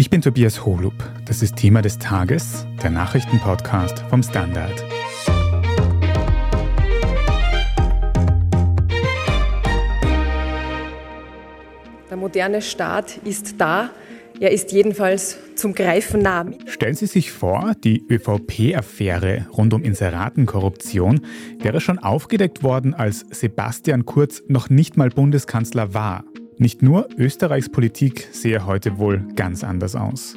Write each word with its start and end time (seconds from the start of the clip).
Ich 0.00 0.08
bin 0.08 0.22
Tobias 0.22 0.64
Holub. 0.64 0.94
Das 1.26 1.42
ist 1.42 1.56
Thema 1.56 1.82
des 1.82 1.98
Tages, 1.98 2.66
der 2.82 2.88
Nachrichtenpodcast 2.88 3.98
vom 4.08 4.22
Standard. 4.22 4.82
Der 12.08 12.16
moderne 12.16 12.62
Staat 12.62 13.18
ist 13.26 13.60
da. 13.60 13.90
Er 14.40 14.52
ist 14.52 14.72
jedenfalls 14.72 15.36
zum 15.54 15.74
Greifen 15.74 16.22
nah. 16.22 16.46
Stellen 16.64 16.94
Sie 16.94 17.04
sich 17.04 17.30
vor, 17.30 17.74
die 17.84 18.02
ÖVP-Affäre 18.08 19.48
rund 19.52 19.74
um 19.74 19.82
Inseratenkorruption 19.82 21.20
wäre 21.58 21.82
schon 21.82 21.98
aufgedeckt 21.98 22.62
worden, 22.62 22.94
als 22.94 23.26
Sebastian 23.32 24.06
Kurz 24.06 24.42
noch 24.48 24.70
nicht 24.70 24.96
mal 24.96 25.10
Bundeskanzler 25.10 25.92
war. 25.92 26.24
Nicht 26.60 26.82
nur 26.82 27.08
Österreichs 27.16 27.70
Politik 27.70 28.28
sehe 28.32 28.66
heute 28.66 28.98
wohl 28.98 29.24
ganz 29.34 29.64
anders 29.64 29.96
aus. 29.96 30.36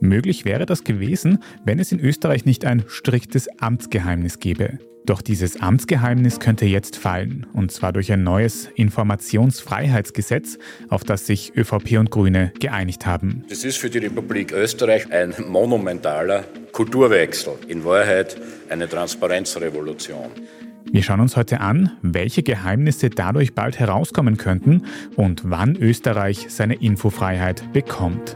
Möglich 0.00 0.44
wäre 0.44 0.66
das 0.66 0.82
gewesen, 0.82 1.38
wenn 1.64 1.78
es 1.78 1.92
in 1.92 2.00
Österreich 2.00 2.46
nicht 2.46 2.64
ein 2.64 2.82
striktes 2.88 3.46
Amtsgeheimnis 3.60 4.40
gäbe. 4.40 4.80
Doch 5.06 5.22
dieses 5.22 5.60
Amtsgeheimnis 5.60 6.40
könnte 6.40 6.66
jetzt 6.66 6.96
fallen, 6.96 7.46
und 7.52 7.70
zwar 7.70 7.92
durch 7.92 8.10
ein 8.10 8.24
neues 8.24 8.70
Informationsfreiheitsgesetz, 8.74 10.58
auf 10.88 11.04
das 11.04 11.26
sich 11.26 11.56
ÖVP 11.56 11.98
und 12.00 12.10
Grüne 12.10 12.52
geeinigt 12.58 13.06
haben. 13.06 13.44
Das 13.48 13.62
ist 13.62 13.76
für 13.76 13.88
die 13.88 13.98
Republik 13.98 14.50
Österreich 14.50 15.12
ein 15.12 15.32
monumentaler 15.46 16.42
Kulturwechsel, 16.72 17.52
in 17.68 17.84
Wahrheit 17.84 18.36
eine 18.68 18.88
Transparenzrevolution. 18.88 20.26
Wir 20.92 21.04
schauen 21.04 21.20
uns 21.20 21.36
heute 21.36 21.60
an, 21.60 21.92
welche 22.02 22.42
Geheimnisse 22.42 23.10
dadurch 23.10 23.54
bald 23.54 23.78
herauskommen 23.78 24.36
könnten 24.36 24.86
und 25.14 25.42
wann 25.44 25.76
Österreich 25.76 26.46
seine 26.48 26.74
Infofreiheit 26.74 27.72
bekommt. 27.72 28.34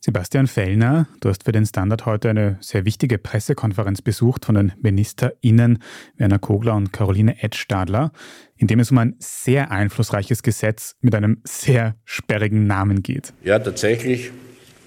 Sebastian 0.00 0.46
Fellner, 0.46 1.08
du 1.20 1.28
hast 1.28 1.44
für 1.44 1.52
den 1.52 1.66
Standard 1.66 2.06
heute 2.06 2.30
eine 2.30 2.56
sehr 2.60 2.86
wichtige 2.86 3.18
Pressekonferenz 3.18 4.00
besucht 4.00 4.46
von 4.46 4.54
den 4.54 4.72
MinisterInnen 4.80 5.80
Werner 6.16 6.38
Kogler 6.38 6.74
und 6.74 6.94
Caroline 6.94 7.42
Edstadler, 7.42 8.12
in 8.56 8.66
dem 8.66 8.80
es 8.80 8.90
um 8.90 8.96
ein 8.96 9.16
sehr 9.18 9.70
einflussreiches 9.70 10.42
Gesetz 10.42 10.96
mit 11.02 11.14
einem 11.14 11.42
sehr 11.44 11.96
sperrigen 12.06 12.66
Namen 12.66 13.02
geht. 13.02 13.34
Ja, 13.44 13.58
tatsächlich, 13.58 14.30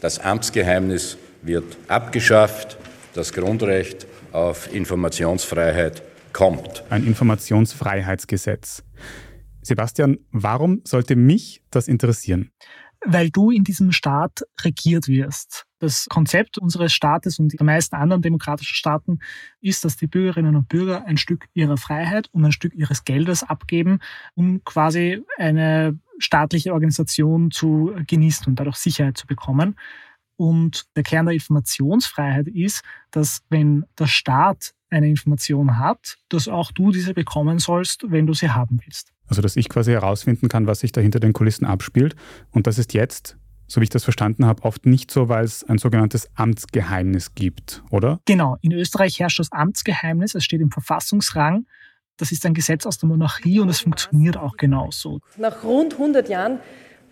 das 0.01 0.17
Amtsgeheimnis 0.17 1.19
wird 1.43 1.77
abgeschafft 1.87 2.79
das 3.13 3.33
Grundrecht 3.33 4.07
auf 4.31 4.73
Informationsfreiheit 4.73 6.03
kommt. 6.33 6.83
Ein 6.89 7.05
Informationsfreiheitsgesetz. 7.05 8.83
Sebastian, 9.61 10.19
warum 10.31 10.81
sollte 10.85 11.15
mich 11.15 11.61
das 11.71 11.87
interessieren? 11.87 12.51
Weil 13.05 13.29
du 13.29 13.49
in 13.49 13.63
diesem 13.63 13.91
Staat 13.91 14.43
regiert 14.61 15.07
wirst. 15.07 15.65
Das 15.79 16.07
Konzept 16.09 16.57
unseres 16.57 16.91
Staates 16.91 17.39
und 17.39 17.57
der 17.57 17.65
meisten 17.65 17.95
anderen 17.95 18.21
demokratischen 18.21 18.75
Staaten 18.75 19.19
ist, 19.61 19.85
dass 19.85 19.95
die 19.95 20.07
Bürgerinnen 20.07 20.55
und 20.57 20.67
Bürger 20.67 21.05
ein 21.05 21.17
Stück 21.17 21.45
ihrer 21.53 21.77
Freiheit 21.77 22.27
und 22.33 22.43
ein 22.43 22.51
Stück 22.51 22.73
ihres 22.73 23.05
Geldes 23.05 23.43
abgeben, 23.43 23.99
um 24.35 24.63
quasi 24.65 25.21
eine 25.37 25.97
staatliche 26.17 26.73
Organisation 26.73 27.51
zu 27.51 27.95
genießen 28.05 28.47
und 28.47 28.59
dadurch 28.59 28.75
Sicherheit 28.75 29.17
zu 29.17 29.25
bekommen. 29.25 29.77
Und 30.39 30.85
der 30.95 31.03
Kern 31.03 31.25
der 31.25 31.33
Informationsfreiheit 31.33 32.47
ist, 32.47 32.81
dass 33.11 33.41
wenn 33.49 33.83
der 33.99 34.07
Staat 34.07 34.73
eine 34.89 35.09
Information 35.09 35.77
hat, 35.77 36.15
dass 36.29 36.47
auch 36.47 36.71
du 36.71 36.93
diese 36.93 37.13
bekommen 37.13 37.59
sollst, 37.59 38.09
wenn 38.09 38.25
du 38.25 38.33
sie 38.33 38.49
haben 38.49 38.79
willst. 38.85 39.11
Also 39.27 39.41
dass 39.41 39.57
ich 39.57 39.67
quasi 39.67 39.91
herausfinden 39.91 40.47
kann, 40.47 40.65
was 40.65 40.79
sich 40.79 40.93
da 40.93 41.01
hinter 41.01 41.19
den 41.19 41.33
Kulissen 41.33 41.65
abspielt. 41.65 42.15
Und 42.51 42.67
das 42.67 42.77
ist 42.77 42.93
jetzt, 42.93 43.35
so 43.67 43.81
wie 43.81 43.83
ich 43.83 43.89
das 43.89 44.05
verstanden 44.05 44.45
habe, 44.45 44.63
oft 44.63 44.85
nicht 44.85 45.11
so, 45.11 45.27
weil 45.27 45.43
es 45.43 45.65
ein 45.65 45.77
sogenanntes 45.77 46.29
Amtsgeheimnis 46.35 47.35
gibt, 47.35 47.83
oder? 47.89 48.21
Genau. 48.23 48.55
In 48.61 48.71
Österreich 48.71 49.19
herrscht 49.19 49.39
das 49.39 49.51
Amtsgeheimnis. 49.51 50.35
Es 50.35 50.45
steht 50.45 50.61
im 50.61 50.71
Verfassungsrang. 50.71 51.65
Das 52.15 52.31
ist 52.31 52.45
ein 52.45 52.53
Gesetz 52.53 52.85
aus 52.85 52.97
der 52.97 53.09
Monarchie 53.09 53.59
und 53.59 53.67
es 53.67 53.81
funktioniert 53.81 54.37
auch 54.37 54.55
genauso. 54.55 55.19
Nach 55.35 55.65
rund 55.65 55.95
100 55.95 56.29
Jahren 56.29 56.59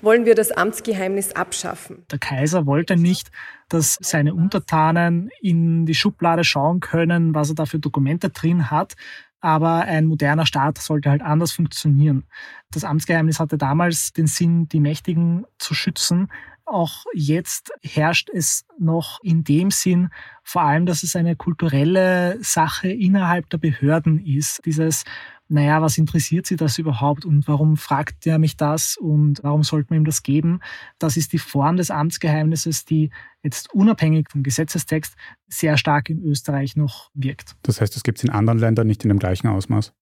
wollen 0.01 0.25
wir 0.25 0.35
das 0.35 0.51
Amtsgeheimnis 0.51 1.31
abschaffen. 1.33 2.05
Der 2.11 2.19
Kaiser 2.19 2.65
wollte 2.65 2.95
nicht, 2.95 3.31
dass 3.69 3.97
seine 4.01 4.33
Untertanen 4.33 5.29
in 5.41 5.85
die 5.85 5.95
Schublade 5.95 6.43
schauen 6.43 6.79
können, 6.79 7.35
was 7.35 7.49
er 7.49 7.55
da 7.55 7.65
für 7.65 7.79
Dokumente 7.79 8.29
drin 8.29 8.71
hat. 8.71 8.95
Aber 9.39 9.81
ein 9.81 10.07
moderner 10.07 10.45
Staat 10.45 10.79
sollte 10.79 11.09
halt 11.09 11.21
anders 11.21 11.51
funktionieren. 11.51 12.25
Das 12.71 12.83
Amtsgeheimnis 12.83 13.39
hatte 13.39 13.57
damals 13.57 14.11
den 14.11 14.27
Sinn, 14.27 14.67
die 14.67 14.79
Mächtigen 14.79 15.45
zu 15.59 15.73
schützen. 15.73 16.29
Auch 16.69 17.05
jetzt 17.13 17.71
herrscht 17.81 18.29
es 18.29 18.65
noch 18.77 19.19
in 19.23 19.45
dem 19.45 19.71
Sinn, 19.71 20.09
vor 20.43 20.63
allem, 20.63 20.85
dass 20.85 21.01
es 21.01 21.15
eine 21.15 21.37
kulturelle 21.37 22.37
Sache 22.41 22.89
innerhalb 22.89 23.49
der 23.49 23.57
Behörden 23.57 24.19
ist. 24.19 24.61
Dieses 24.65 25.05
naja, 25.49 25.81
was 25.81 25.97
interessiert 25.97 26.45
sie 26.45 26.57
das 26.57 26.77
überhaupt 26.77 27.23
und 27.23 27.47
warum 27.47 27.77
fragt 27.77 28.27
er 28.27 28.37
mich 28.37 28.57
das 28.57 28.97
und 28.97 29.41
warum 29.43 29.63
sollte 29.63 29.87
man 29.91 30.01
ihm 30.01 30.05
das 30.05 30.23
geben? 30.23 30.59
Das 30.99 31.15
ist 31.15 31.31
die 31.31 31.37
Form 31.37 31.77
des 31.77 31.89
Amtsgeheimnisses, 31.89 32.83
die 32.83 33.11
jetzt 33.43 33.73
unabhängig 33.73 34.27
vom 34.29 34.43
Gesetzestext 34.43 35.15
sehr 35.47 35.77
stark 35.77 36.09
in 36.09 36.21
Österreich 36.21 36.75
noch 36.75 37.09
wirkt. 37.13 37.55
Das 37.63 37.79
heißt, 37.79 37.95
es 37.95 38.03
gibt 38.03 38.17
es 38.17 38.25
in 38.25 38.29
anderen 38.29 38.59
Ländern 38.59 38.87
nicht 38.87 39.03
in 39.03 39.09
dem 39.09 39.19
gleichen 39.19 39.47
Ausmaß? 39.47 39.93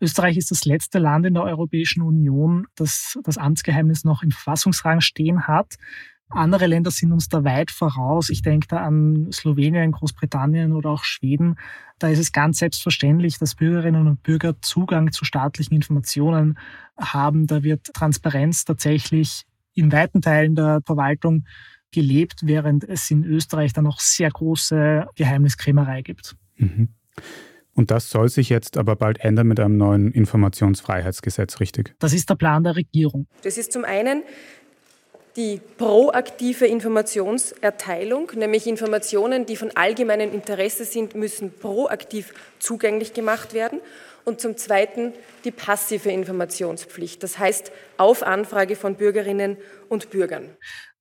Österreich 0.00 0.36
ist 0.36 0.50
das 0.50 0.64
letzte 0.64 0.98
Land 1.00 1.26
in 1.26 1.34
der 1.34 1.42
Europäischen 1.42 2.00
Union, 2.02 2.66
das 2.76 3.18
das 3.24 3.36
Amtsgeheimnis 3.36 4.04
noch 4.04 4.22
im 4.22 4.30
Verfassungsrang 4.30 5.00
stehen 5.00 5.46
hat. 5.46 5.74
Andere 6.30 6.66
Länder 6.66 6.90
sind 6.90 7.12
uns 7.12 7.28
da 7.28 7.44
weit 7.44 7.70
voraus. 7.70 8.28
Ich 8.28 8.42
denke 8.42 8.66
da 8.68 8.78
an 8.78 9.28
Slowenien, 9.32 9.92
Großbritannien 9.92 10.72
oder 10.72 10.90
auch 10.90 11.04
Schweden. 11.04 11.56
Da 11.98 12.08
ist 12.08 12.18
es 12.18 12.32
ganz 12.32 12.58
selbstverständlich, 12.58 13.38
dass 13.38 13.54
Bürgerinnen 13.54 14.08
und 14.08 14.22
Bürger 14.22 14.60
Zugang 14.60 15.12
zu 15.12 15.24
staatlichen 15.24 15.74
Informationen 15.74 16.58
haben. 16.98 17.46
Da 17.46 17.62
wird 17.62 17.92
Transparenz 17.94 18.64
tatsächlich 18.64 19.44
in 19.74 19.92
weiten 19.92 20.22
Teilen 20.22 20.54
der 20.54 20.80
Verwaltung 20.84 21.44
gelebt, 21.92 22.40
während 22.42 22.84
es 22.84 23.10
in 23.10 23.24
Österreich 23.24 23.72
dann 23.72 23.84
noch 23.84 24.00
sehr 24.00 24.30
große 24.30 25.06
Geheimniskrämerei 25.14 26.02
gibt. 26.02 26.36
Mhm. 26.56 26.88
Und 27.74 27.90
das 27.90 28.10
soll 28.10 28.28
sich 28.28 28.48
jetzt 28.48 28.76
aber 28.76 28.96
bald 28.96 29.18
ändern 29.20 29.48
mit 29.48 29.58
einem 29.58 29.76
neuen 29.76 30.12
Informationsfreiheitsgesetz, 30.12 31.58
richtig? 31.58 31.94
Das 31.98 32.12
ist 32.12 32.30
der 32.30 32.36
Plan 32.36 32.62
der 32.62 32.76
Regierung. 32.76 33.26
Das 33.42 33.58
ist 33.58 33.72
zum 33.72 33.84
einen 33.84 34.22
die 35.36 35.60
proaktive 35.78 36.66
Informationserteilung, 36.66 38.30
nämlich 38.36 38.66
Informationen, 38.66 39.46
die 39.46 39.56
von 39.56 39.70
allgemeinem 39.74 40.32
Interesse 40.32 40.84
sind, 40.84 41.14
müssen 41.14 41.52
proaktiv 41.52 42.32
zugänglich 42.58 43.14
gemacht 43.14 43.52
werden. 43.52 43.80
Und 44.24 44.40
zum 44.40 44.56
Zweiten 44.56 45.12
die 45.44 45.50
passive 45.50 46.10
Informationspflicht, 46.10 47.22
das 47.22 47.38
heißt 47.38 47.70
auf 47.98 48.22
Anfrage 48.22 48.74
von 48.74 48.96
Bürgerinnen 48.96 49.58
und 49.90 50.08
Bürgern. 50.08 50.48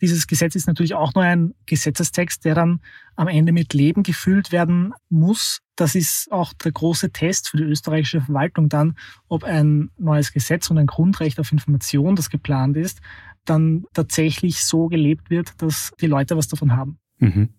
Dieses 0.01 0.27
Gesetz 0.27 0.55
ist 0.55 0.67
natürlich 0.67 0.93
auch 0.93 1.13
nur 1.15 1.23
ein 1.23 1.55
Gesetzestext, 1.65 2.43
der 2.43 2.55
dann 2.55 2.81
am 3.15 3.29
Ende 3.29 3.53
mit 3.53 3.73
Leben 3.73 4.03
gefüllt 4.03 4.51
werden 4.51 4.93
muss. 5.07 5.61
Das 5.77 5.95
ist 5.95 6.29
auch 6.33 6.51
der 6.51 6.73
große 6.73 7.11
Test 7.11 7.47
für 7.47 7.55
die 7.55 7.63
österreichische 7.63 8.19
Verwaltung 8.19 8.67
dann, 8.67 8.97
ob 9.29 9.45
ein 9.45 9.89
neues 9.97 10.33
Gesetz 10.33 10.69
und 10.69 10.77
ein 10.77 10.87
Grundrecht 10.87 11.39
auf 11.39 11.53
Information, 11.53 12.17
das 12.17 12.29
geplant 12.29 12.75
ist, 12.75 12.99
dann 13.45 13.85
tatsächlich 13.93 14.63
so 14.63 14.87
gelebt 14.87 15.29
wird, 15.29 15.61
dass 15.61 15.91
die 15.99 16.07
Leute 16.07 16.37
was 16.37 16.47
davon 16.47 16.75
haben. 16.75 16.97
Mhm. 17.19 17.49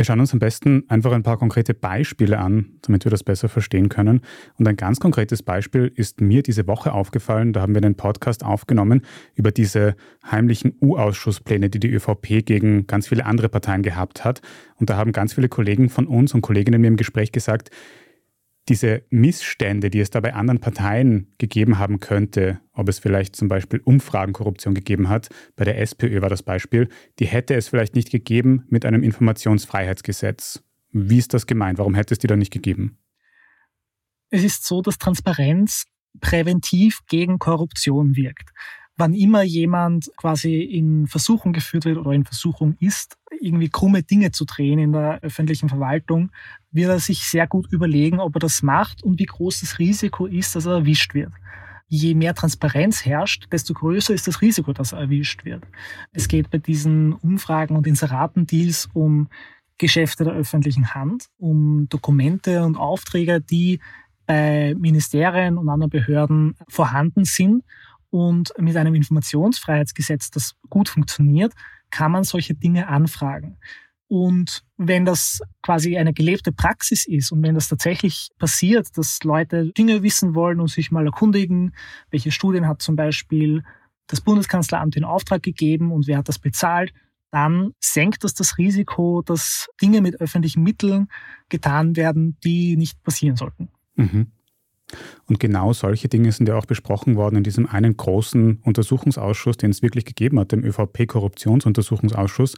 Wir 0.00 0.04
schauen 0.06 0.20
uns 0.20 0.32
am 0.32 0.38
besten 0.38 0.84
einfach 0.88 1.12
ein 1.12 1.22
paar 1.22 1.36
konkrete 1.36 1.74
Beispiele 1.74 2.38
an, 2.38 2.78
damit 2.80 3.04
wir 3.04 3.10
das 3.10 3.22
besser 3.22 3.50
verstehen 3.50 3.90
können. 3.90 4.22
Und 4.56 4.66
ein 4.66 4.76
ganz 4.76 4.98
konkretes 4.98 5.42
Beispiel 5.42 5.92
ist 5.94 6.22
mir 6.22 6.42
diese 6.42 6.66
Woche 6.66 6.92
aufgefallen. 6.92 7.52
Da 7.52 7.60
haben 7.60 7.74
wir 7.74 7.82
einen 7.82 7.96
Podcast 7.96 8.42
aufgenommen 8.42 9.02
über 9.34 9.50
diese 9.50 9.96
heimlichen 10.24 10.74
U-Ausschusspläne, 10.80 11.68
die 11.68 11.80
die 11.80 11.90
ÖVP 11.90 12.46
gegen 12.46 12.86
ganz 12.86 13.08
viele 13.08 13.26
andere 13.26 13.50
Parteien 13.50 13.82
gehabt 13.82 14.24
hat. 14.24 14.40
Und 14.76 14.88
da 14.88 14.96
haben 14.96 15.12
ganz 15.12 15.34
viele 15.34 15.50
Kollegen 15.50 15.90
von 15.90 16.06
uns 16.06 16.32
und 16.32 16.40
Kolleginnen 16.40 16.80
mir 16.80 16.88
im 16.88 16.96
Gespräch 16.96 17.30
gesagt, 17.30 17.70
diese 18.70 19.02
Missstände, 19.10 19.90
die 19.90 20.00
es 20.00 20.10
da 20.10 20.20
bei 20.20 20.32
anderen 20.32 20.60
Parteien 20.60 21.34
gegeben 21.38 21.78
haben 21.78 21.98
könnte, 21.98 22.60
ob 22.72 22.88
es 22.88 23.00
vielleicht 23.00 23.34
zum 23.34 23.48
Beispiel 23.48 23.80
Umfragenkorruption 23.84 24.74
gegeben 24.74 25.08
hat, 25.08 25.28
bei 25.56 25.64
der 25.64 25.78
SPÖ 25.80 26.22
war 26.22 26.30
das 26.30 26.42
Beispiel, 26.42 26.88
die 27.18 27.26
hätte 27.26 27.54
es 27.54 27.68
vielleicht 27.68 27.96
nicht 27.96 28.10
gegeben 28.10 28.64
mit 28.68 28.86
einem 28.86 29.02
Informationsfreiheitsgesetz. 29.02 30.62
Wie 30.92 31.18
ist 31.18 31.34
das 31.34 31.46
gemeint? 31.46 31.78
Warum 31.78 31.94
hätte 31.94 32.14
es 32.14 32.18
die 32.18 32.28
dann 32.28 32.38
nicht 32.38 32.52
gegeben? 32.52 32.98
Es 34.30 34.44
ist 34.44 34.64
so, 34.64 34.80
dass 34.80 34.98
Transparenz 34.98 35.84
präventiv 36.20 37.00
gegen 37.08 37.38
Korruption 37.38 38.14
wirkt 38.14 38.50
wann 39.00 39.14
immer 39.14 39.42
jemand 39.42 40.10
quasi 40.16 40.60
in 40.60 41.06
Versuchung 41.08 41.52
geführt 41.52 41.86
wird 41.86 41.98
oder 41.98 42.12
in 42.12 42.24
Versuchung 42.24 42.76
ist, 42.78 43.16
irgendwie 43.40 43.68
krumme 43.68 44.02
Dinge 44.02 44.30
zu 44.30 44.44
drehen 44.44 44.78
in 44.78 44.92
der 44.92 45.20
öffentlichen 45.22 45.68
Verwaltung, 45.68 46.30
wird 46.70 46.90
er 46.90 47.00
sich 47.00 47.24
sehr 47.24 47.46
gut 47.48 47.72
überlegen, 47.72 48.20
ob 48.20 48.36
er 48.36 48.40
das 48.40 48.62
macht 48.62 49.02
und 49.02 49.18
wie 49.18 49.26
groß 49.26 49.60
das 49.60 49.78
Risiko 49.78 50.26
ist, 50.26 50.54
dass 50.54 50.66
er 50.66 50.74
erwischt 50.74 51.14
wird. 51.14 51.32
je 51.92 52.14
mehr 52.14 52.34
Transparenz 52.34 53.04
herrscht, 53.04 53.48
desto 53.50 53.74
größer 53.74 54.14
ist 54.14 54.28
das 54.28 54.40
Risiko, 54.40 54.72
dass 54.72 54.92
er 54.92 55.00
erwischt 55.00 55.44
wird. 55.44 55.64
Es 56.12 56.28
geht 56.28 56.48
bei 56.48 56.58
diesen 56.58 57.14
Umfragen 57.14 57.74
und 57.76 57.86
Inseratendeals 57.86 58.88
um 58.92 59.28
Geschäfte 59.76 60.22
der 60.22 60.34
öffentlichen 60.34 60.94
Hand, 60.94 61.26
um 61.38 61.88
Dokumente 61.88 62.62
und 62.62 62.76
Aufträge, 62.76 63.40
die 63.40 63.80
bei 64.26 64.76
Ministerien 64.78 65.58
und 65.58 65.68
anderen 65.68 65.90
Behörden 65.90 66.54
vorhanden 66.68 67.24
sind. 67.24 67.64
Und 68.10 68.52
mit 68.58 68.76
einem 68.76 68.94
Informationsfreiheitsgesetz, 68.94 70.30
das 70.30 70.56
gut 70.68 70.88
funktioniert, 70.88 71.52
kann 71.90 72.12
man 72.12 72.24
solche 72.24 72.54
Dinge 72.54 72.88
anfragen. 72.88 73.58
Und 74.08 74.64
wenn 74.76 75.04
das 75.04 75.40
quasi 75.62 75.96
eine 75.96 76.12
gelebte 76.12 76.50
Praxis 76.50 77.06
ist 77.06 77.30
und 77.30 77.44
wenn 77.44 77.54
das 77.54 77.68
tatsächlich 77.68 78.30
passiert, 78.38 78.98
dass 78.98 79.22
Leute 79.22 79.70
Dinge 79.72 80.02
wissen 80.02 80.34
wollen 80.34 80.60
und 80.60 80.68
sich 80.68 80.90
mal 80.90 81.06
erkundigen, 81.06 81.74
welche 82.10 82.32
Studien 82.32 82.66
hat 82.66 82.82
zum 82.82 82.96
Beispiel 82.96 83.62
das 84.08 84.20
Bundeskanzleramt 84.20 84.96
in 84.96 85.04
Auftrag 85.04 85.44
gegeben 85.44 85.92
und 85.92 86.08
wer 86.08 86.18
hat 86.18 86.28
das 86.28 86.40
bezahlt, 86.40 86.92
dann 87.30 87.72
senkt 87.78 88.24
das 88.24 88.34
das 88.34 88.58
Risiko, 88.58 89.22
dass 89.22 89.68
Dinge 89.80 90.00
mit 90.00 90.20
öffentlichen 90.20 90.64
Mitteln 90.64 91.06
getan 91.48 91.94
werden, 91.94 92.36
die 92.42 92.76
nicht 92.76 93.00
passieren 93.04 93.36
sollten. 93.36 93.68
Mhm. 93.94 94.32
Und 95.26 95.40
genau 95.40 95.72
solche 95.72 96.08
Dinge 96.08 96.32
sind 96.32 96.48
ja 96.48 96.56
auch 96.56 96.66
besprochen 96.66 97.16
worden 97.16 97.36
in 97.36 97.44
diesem 97.44 97.66
einen 97.66 97.96
großen 97.96 98.60
Untersuchungsausschuss, 98.64 99.56
den 99.56 99.70
es 99.70 99.82
wirklich 99.82 100.04
gegeben 100.04 100.38
hat, 100.38 100.52
dem 100.52 100.64
ÖVP-Korruptionsuntersuchungsausschuss 100.64 102.56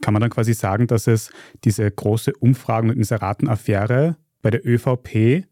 kann 0.00 0.14
man 0.14 0.20
dann 0.20 0.30
quasi 0.30 0.54
sagen, 0.54 0.86
dass 0.86 1.06
es 1.06 1.30
diese 1.64 1.90
große 1.90 2.32
Umfragen- 2.38 2.90
und 2.90 2.96
Inseratenaffäre 2.96 4.16
bei 4.42 4.50
der 4.50 4.66
ÖVP, 4.66 5.44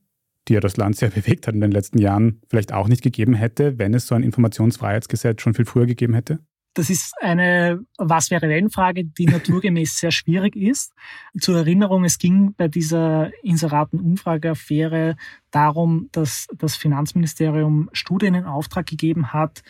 die 0.49 0.53
ja 0.53 0.61
das 0.61 0.77
Land 0.77 0.97
sehr 0.97 1.11
bewegt 1.15 1.47
hat 1.47 1.55
in 1.55 1.61
den 1.61 1.73
letzten 1.73 1.99
Jahren, 1.99 2.41
vielleicht 2.49 2.73
auch 2.73 2.89
nicht 2.89 3.03
gegeben 3.03 3.35
hätte, 3.35 3.79
wenn 3.79 3.95
es 3.95 4.07
so 4.07 4.15
ein 4.15 4.23
Informationsfreiheitsgesetz 4.23 5.43
schon 5.43 5.55
viel 5.55 5.65
früher 5.65 5.87
gegeben 5.87 6.15
hätte? 6.15 6.39
Das 6.77 6.91
ist 6.91 7.15
eine 7.23 7.81
Was 7.97 8.31
wäre 8.31 8.51
wenn 8.51 8.69
Frage, 8.69 9.03
die 9.03 9.25
naturgemäß 9.25 9.99
sehr 9.99 10.11
schwierig 10.11 10.55
ist. 10.55 10.93
Zur 11.41 11.57
Erinnerung, 11.57 12.05
es 12.05 12.19
ging 12.19 12.53
bei 12.55 12.69
dieser 12.69 13.31
Inseraten-Umfrageaffäre 13.43 15.17
darum, 15.51 16.11
dass 16.13 16.47
das 16.55 16.77
Finanzministerium 16.77 17.89
Studien 17.95 18.35
in 18.35 18.45
Auftrag 18.45 18.85
gegeben 18.85 19.33
hat, 19.33 19.63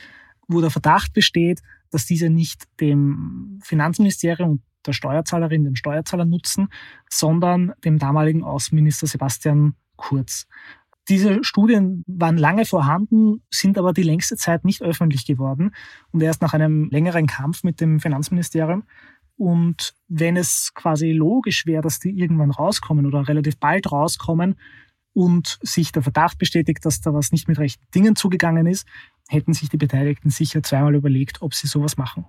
wo 0.49 0.61
der 0.61 0.71
Verdacht 0.71 1.13
besteht, 1.13 1.61
dass 1.93 2.07
diese 2.07 2.29
nicht 2.29 2.65
dem 2.81 3.61
Finanzministerium 3.63 4.63
der 4.85 4.93
Steuerzahlerin, 4.93 5.63
dem 5.63 5.77
Steuerzahler 5.77 6.25
nutzen, 6.25 6.71
sondern 7.09 7.73
dem 7.85 8.01
damaligen 8.01 8.43
Außenminister 8.43 9.07
Sebastian 9.07 9.77
Kurz. 9.95 10.49
Diese 11.09 11.45
Studien 11.45 12.03
waren 12.07 12.37
lange 12.37 12.65
vorhanden, 12.65 13.43
sind 13.51 13.79
aber 13.79 13.93
die 13.93 14.03
längste 14.03 14.37
Zeit 14.37 14.65
nicht 14.65 14.83
öffentlich 14.83 15.25
geworden 15.25 15.73
und 16.11 16.21
erst 16.21 16.43
nach 16.43 16.53
einem 16.53 16.89
längeren 16.91 17.27
Kampf 17.27 17.63
mit 17.63 17.81
dem 17.81 18.01
Finanzministerium. 18.01 18.85
Und 19.37 19.95
wenn 20.09 20.37
es 20.37 20.73
quasi 20.75 21.13
logisch 21.13 21.67
wäre, 21.67 21.83
dass 21.83 22.01
die 22.01 22.11
irgendwann 22.11 22.51
rauskommen 22.51 23.07
oder 23.07 23.29
relativ 23.29 23.59
bald 23.59 23.93
rauskommen 23.93 24.57
und 25.13 25.59
sich 25.63 25.93
der 25.93 26.03
Verdacht 26.03 26.39
bestätigt, 26.39 26.85
dass 26.85 27.01
da 27.01 27.15
was 27.15 27.33
nicht 27.33 27.47
mit 27.47 27.59
rechten 27.59 27.85
Dingen 27.95 28.17
zugegangen 28.17 28.67
ist, 28.67 28.87
hätten 29.29 29.53
sich 29.53 29.69
die 29.69 29.77
Beteiligten 29.77 30.31
sicher 30.31 30.63
zweimal 30.63 30.95
überlegt, 30.95 31.43
ob 31.43 31.55
sie 31.55 31.67
sowas 31.67 31.97
machen. 31.97 32.27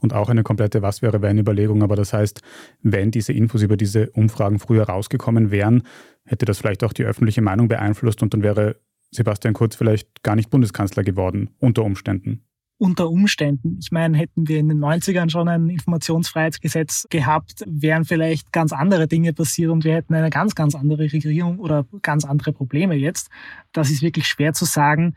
Und 0.00 0.12
auch 0.12 0.28
eine 0.28 0.44
komplette 0.44 0.80
Was 0.80 1.02
wäre 1.02 1.22
wenn 1.22 1.38
Überlegung. 1.38 1.82
Aber 1.82 1.96
das 1.96 2.12
heißt, 2.12 2.40
wenn 2.82 3.10
diese 3.10 3.32
Infos 3.32 3.62
über 3.62 3.76
diese 3.76 4.10
Umfragen 4.10 4.58
früher 4.58 4.84
rausgekommen 4.84 5.50
wären, 5.50 5.82
hätte 6.24 6.44
das 6.44 6.58
vielleicht 6.58 6.84
auch 6.84 6.92
die 6.92 7.04
öffentliche 7.04 7.42
Meinung 7.42 7.68
beeinflusst 7.68 8.22
und 8.22 8.32
dann 8.32 8.42
wäre 8.42 8.76
Sebastian 9.10 9.54
Kurz 9.54 9.74
vielleicht 9.74 10.22
gar 10.22 10.36
nicht 10.36 10.50
Bundeskanzler 10.50 11.02
geworden, 11.02 11.50
unter 11.58 11.84
Umständen. 11.84 12.44
Unter 12.80 13.08
Umständen. 13.08 13.78
Ich 13.80 13.90
meine, 13.90 14.16
hätten 14.16 14.46
wir 14.46 14.60
in 14.60 14.68
den 14.68 14.78
90ern 14.78 15.30
schon 15.30 15.48
ein 15.48 15.68
Informationsfreiheitsgesetz 15.68 17.06
gehabt, 17.10 17.64
wären 17.66 18.04
vielleicht 18.04 18.52
ganz 18.52 18.72
andere 18.72 19.08
Dinge 19.08 19.32
passiert 19.32 19.70
und 19.72 19.82
wir 19.82 19.94
hätten 19.94 20.14
eine 20.14 20.30
ganz, 20.30 20.54
ganz 20.54 20.76
andere 20.76 21.12
Regierung 21.12 21.58
oder 21.58 21.86
ganz 22.02 22.24
andere 22.24 22.52
Probleme 22.52 22.94
jetzt. 22.94 23.30
Das 23.72 23.90
ist 23.90 24.02
wirklich 24.02 24.28
schwer 24.28 24.52
zu 24.52 24.64
sagen. 24.64 25.16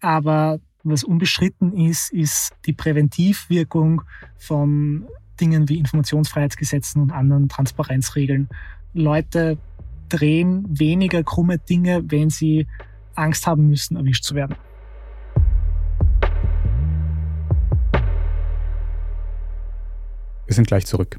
Aber 0.00 0.58
was 0.84 1.04
unbestritten 1.04 1.76
ist, 1.76 2.12
ist 2.12 2.52
die 2.66 2.72
Präventivwirkung 2.72 4.02
von 4.36 5.06
Dingen 5.40 5.68
wie 5.68 5.78
Informationsfreiheitsgesetzen 5.78 7.00
und 7.02 7.12
anderen 7.12 7.48
Transparenzregeln. 7.48 8.48
Leute 8.92 9.58
drehen 10.08 10.64
weniger 10.68 11.22
krumme 11.22 11.58
Dinge, 11.58 12.02
wenn 12.06 12.30
sie 12.30 12.66
Angst 13.14 13.46
haben 13.46 13.68
müssen, 13.68 13.96
erwischt 13.96 14.24
zu 14.24 14.34
werden. 14.34 14.56
Wir 20.46 20.54
sind 20.54 20.66
gleich 20.66 20.86
zurück. 20.86 21.18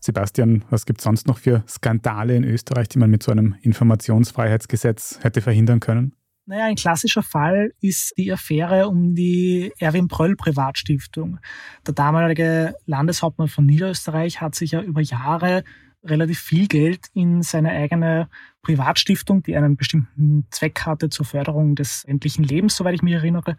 Sebastian, 0.00 0.64
was 0.70 0.86
gibt 0.86 1.00
es 1.00 1.04
sonst 1.04 1.26
noch 1.26 1.38
für 1.38 1.62
Skandale 1.68 2.34
in 2.34 2.44
Österreich, 2.44 2.88
die 2.88 2.98
man 2.98 3.10
mit 3.10 3.22
so 3.22 3.30
einem 3.30 3.54
Informationsfreiheitsgesetz 3.60 5.20
hätte 5.22 5.42
verhindern 5.42 5.80
können? 5.80 6.14
Naja, 6.46 6.64
ein 6.64 6.74
klassischer 6.74 7.22
Fall 7.22 7.72
ist 7.80 8.14
die 8.16 8.32
Affäre 8.32 8.88
um 8.88 9.14
die 9.14 9.72
Erwin 9.78 10.08
Pröll 10.08 10.34
Privatstiftung. 10.36 11.38
Der 11.86 11.94
damalige 11.94 12.74
Landeshauptmann 12.86 13.48
von 13.48 13.66
Niederösterreich 13.66 14.40
hat 14.40 14.54
sich 14.54 14.72
ja 14.72 14.82
über 14.82 15.00
Jahre 15.00 15.62
relativ 16.02 16.40
viel 16.40 16.66
Geld 16.66 17.06
in 17.12 17.42
seine 17.42 17.70
eigene 17.70 18.28
Privatstiftung, 18.62 19.42
die 19.42 19.54
einen 19.54 19.76
bestimmten 19.76 20.46
Zweck 20.50 20.80
hatte 20.86 21.10
zur 21.10 21.26
Förderung 21.26 21.74
des 21.74 22.04
endlichen 22.04 22.44
Lebens, 22.44 22.74
soweit 22.74 22.94
ich 22.94 23.02
mich 23.02 23.14
erinnere, 23.14 23.56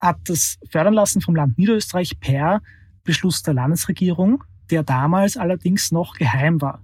hat 0.00 0.18
das 0.24 0.58
fördern 0.70 0.94
lassen 0.94 1.20
vom 1.20 1.34
Land 1.34 1.58
Niederösterreich 1.58 2.20
per 2.20 2.62
Beschluss 3.04 3.42
der 3.42 3.54
Landesregierung 3.54 4.44
der 4.70 4.82
damals 4.82 5.36
allerdings 5.36 5.92
noch 5.92 6.14
geheim 6.14 6.60
war. 6.60 6.80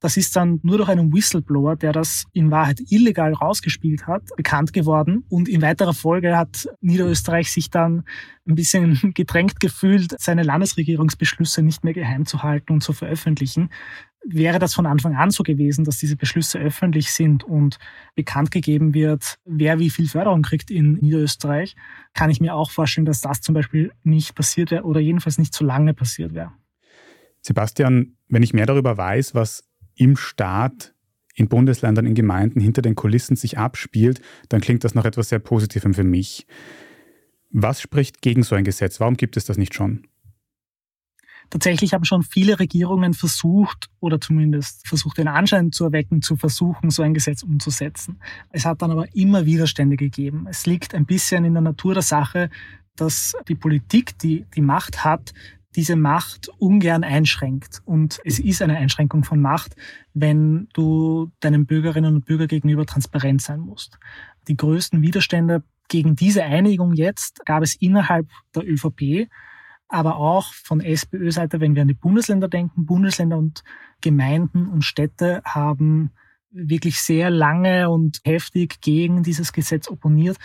Das 0.00 0.16
ist 0.16 0.34
dann 0.34 0.60
nur 0.62 0.78
durch 0.78 0.88
einen 0.88 1.12
Whistleblower, 1.12 1.76
der 1.76 1.92
das 1.92 2.24
in 2.32 2.50
Wahrheit 2.50 2.80
illegal 2.88 3.34
rausgespielt 3.34 4.06
hat, 4.06 4.22
bekannt 4.36 4.72
geworden. 4.72 5.24
Und 5.28 5.48
in 5.48 5.60
weiterer 5.60 5.92
Folge 5.92 6.36
hat 6.36 6.68
Niederösterreich 6.80 7.52
sich 7.52 7.70
dann 7.70 8.04
ein 8.48 8.54
bisschen 8.54 8.98
gedrängt 9.14 9.60
gefühlt, 9.60 10.18
seine 10.18 10.42
Landesregierungsbeschlüsse 10.42 11.62
nicht 11.62 11.84
mehr 11.84 11.92
geheim 11.92 12.24
zu 12.24 12.42
halten 12.42 12.72
und 12.72 12.82
zu 12.82 12.94
veröffentlichen. 12.94 13.68
Wäre 14.22 14.58
das 14.58 14.74
von 14.74 14.84
Anfang 14.84 15.16
an 15.16 15.30
so 15.30 15.42
gewesen, 15.42 15.84
dass 15.84 15.98
diese 15.98 16.16
Beschlüsse 16.16 16.58
öffentlich 16.58 17.10
sind 17.12 17.42
und 17.44 17.78
bekannt 18.14 18.50
gegeben 18.50 18.92
wird, 18.92 19.38
wer 19.46 19.78
wie 19.78 19.88
viel 19.88 20.08
Förderung 20.08 20.42
kriegt 20.42 20.70
in 20.70 20.94
Niederösterreich, 20.94 21.74
kann 22.12 22.28
ich 22.28 22.40
mir 22.40 22.54
auch 22.54 22.70
vorstellen, 22.70 23.06
dass 23.06 23.22
das 23.22 23.40
zum 23.40 23.54
Beispiel 23.54 23.92
nicht 24.02 24.34
passiert 24.34 24.70
wäre 24.70 24.84
oder 24.84 25.00
jedenfalls 25.00 25.38
nicht 25.38 25.54
so 25.54 25.64
lange 25.64 25.94
passiert 25.94 26.34
wäre. 26.34 26.52
Sebastian, 27.42 28.16
wenn 28.28 28.42
ich 28.42 28.52
mehr 28.52 28.66
darüber 28.66 28.96
weiß, 28.96 29.34
was 29.34 29.64
im 29.94 30.16
Staat, 30.16 30.94
in 31.34 31.48
Bundesländern, 31.48 32.06
in 32.06 32.14
Gemeinden 32.14 32.60
hinter 32.60 32.82
den 32.82 32.94
Kulissen 32.94 33.36
sich 33.36 33.58
abspielt, 33.58 34.20
dann 34.48 34.60
klingt 34.60 34.84
das 34.84 34.94
nach 34.94 35.04
etwas 35.04 35.28
sehr 35.30 35.38
Positivem 35.38 35.94
für 35.94 36.04
mich. 36.04 36.46
Was 37.50 37.80
spricht 37.80 38.22
gegen 38.22 38.42
so 38.42 38.54
ein 38.54 38.64
Gesetz? 38.64 39.00
Warum 39.00 39.16
gibt 39.16 39.36
es 39.36 39.44
das 39.44 39.56
nicht 39.56 39.74
schon? 39.74 40.06
Tatsächlich 41.50 41.94
haben 41.94 42.04
schon 42.04 42.22
viele 42.22 42.60
Regierungen 42.60 43.12
versucht 43.12 43.90
oder 43.98 44.20
zumindest 44.20 44.86
versucht 44.86 45.18
den 45.18 45.26
Anschein 45.26 45.72
zu 45.72 45.84
erwecken, 45.84 46.22
zu 46.22 46.36
versuchen, 46.36 46.90
so 46.90 47.02
ein 47.02 47.12
Gesetz 47.12 47.42
umzusetzen. 47.42 48.20
Es 48.50 48.64
hat 48.64 48.82
dann 48.82 48.92
aber 48.92 49.12
immer 49.16 49.46
Widerstände 49.46 49.96
gegeben. 49.96 50.46
Es 50.48 50.66
liegt 50.66 50.94
ein 50.94 51.06
bisschen 51.06 51.44
in 51.44 51.54
der 51.54 51.62
Natur 51.62 51.94
der 51.94 52.04
Sache, 52.04 52.50
dass 52.94 53.34
die 53.48 53.56
Politik, 53.56 54.16
die 54.18 54.46
die 54.54 54.60
Macht 54.60 55.04
hat, 55.04 55.32
diese 55.76 55.96
Macht 55.96 56.48
ungern 56.58 57.04
einschränkt. 57.04 57.80
Und 57.84 58.20
es 58.24 58.38
ist 58.38 58.62
eine 58.62 58.76
Einschränkung 58.76 59.24
von 59.24 59.40
Macht, 59.40 59.76
wenn 60.14 60.68
du 60.72 61.30
deinen 61.40 61.66
Bürgerinnen 61.66 62.16
und 62.16 62.24
Bürgern 62.24 62.48
gegenüber 62.48 62.86
transparent 62.86 63.42
sein 63.42 63.60
musst. 63.60 63.98
Die 64.48 64.56
größten 64.56 65.02
Widerstände 65.02 65.62
gegen 65.88 66.16
diese 66.16 66.44
Einigung 66.44 66.94
jetzt 66.94 67.44
gab 67.44 67.62
es 67.62 67.74
innerhalb 67.74 68.28
der 68.54 68.68
ÖVP, 68.68 69.28
aber 69.88 70.16
auch 70.16 70.52
von 70.54 70.80
SPÖ-Seite, 70.80 71.60
wenn 71.60 71.74
wir 71.74 71.82
an 71.82 71.88
die 71.88 71.94
Bundesländer 71.94 72.48
denken. 72.48 72.86
Bundesländer 72.86 73.36
und 73.36 73.64
Gemeinden 74.00 74.68
und 74.68 74.84
Städte 74.84 75.42
haben 75.44 76.12
wirklich 76.52 77.00
sehr 77.00 77.30
lange 77.30 77.90
und 77.90 78.20
heftig 78.24 78.80
gegen 78.80 79.22
dieses 79.22 79.52
Gesetz 79.52 79.88
opponiert. 79.88 80.36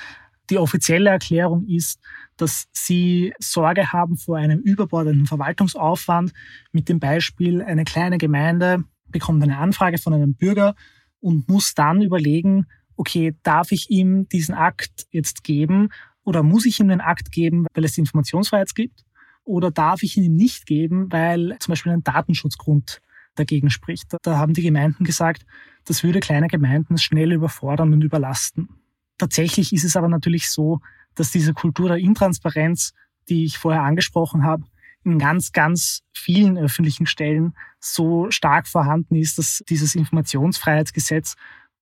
Die 0.49 0.57
offizielle 0.57 1.09
Erklärung 1.09 1.65
ist, 1.67 1.99
dass 2.37 2.67
sie 2.71 3.33
Sorge 3.39 3.91
haben 3.91 4.17
vor 4.17 4.37
einem 4.37 4.59
überbordenden 4.59 5.25
Verwaltungsaufwand. 5.25 6.33
Mit 6.71 6.89
dem 6.89 6.99
Beispiel, 6.99 7.61
eine 7.61 7.83
kleine 7.83 8.17
Gemeinde 8.17 8.83
bekommt 9.07 9.41
eine 9.43 9.57
Anfrage 9.57 9.97
von 9.97 10.13
einem 10.13 10.35
Bürger 10.35 10.75
und 11.19 11.47
muss 11.49 11.73
dann 11.73 12.01
überlegen, 12.01 12.67
okay, 12.95 13.35
darf 13.43 13.71
ich 13.71 13.89
ihm 13.89 14.27
diesen 14.29 14.55
Akt 14.55 15.07
jetzt 15.11 15.43
geben 15.43 15.89
oder 16.23 16.43
muss 16.43 16.65
ich 16.65 16.79
ihm 16.79 16.87
den 16.87 17.01
Akt 17.01 17.31
geben, 17.31 17.65
weil 17.73 17.85
es 17.85 17.93
die 17.93 18.01
Informationsfreiheit 18.01 18.75
gibt? 18.75 19.03
Oder 19.43 19.69
darf 19.71 20.01
ich 20.01 20.17
ihn 20.17 20.23
ihm 20.23 20.35
nicht 20.35 20.65
geben, 20.65 21.11
weil 21.11 21.55
zum 21.59 21.71
Beispiel 21.71 21.91
ein 21.91 22.03
Datenschutzgrund 22.03 23.01
dagegen 23.35 23.69
spricht? 23.69 24.15
Da 24.23 24.37
haben 24.37 24.53
die 24.53 24.63
Gemeinden 24.63 25.03
gesagt, 25.03 25.45
das 25.85 26.03
würde 26.03 26.19
kleine 26.19 26.47
Gemeinden 26.47 26.97
schnell 26.97 27.31
überfordern 27.31 27.93
und 27.93 28.03
überlasten. 28.03 28.69
Tatsächlich 29.17 29.73
ist 29.73 29.83
es 29.83 29.95
aber 29.95 30.07
natürlich 30.09 30.49
so, 30.49 30.79
dass 31.15 31.31
diese 31.31 31.53
Kultur 31.53 31.89
der 31.89 31.97
Intransparenz, 31.97 32.93
die 33.29 33.45
ich 33.45 33.57
vorher 33.57 33.83
angesprochen 33.83 34.43
habe, 34.43 34.63
in 35.03 35.19
ganz, 35.19 35.51
ganz 35.51 36.01
vielen 36.13 36.57
öffentlichen 36.57 37.05
Stellen 37.05 37.55
so 37.79 38.31
stark 38.31 38.67
vorhanden 38.67 39.15
ist, 39.15 39.37
dass 39.37 39.63
dieses 39.69 39.95
Informationsfreiheitsgesetz 39.95 41.35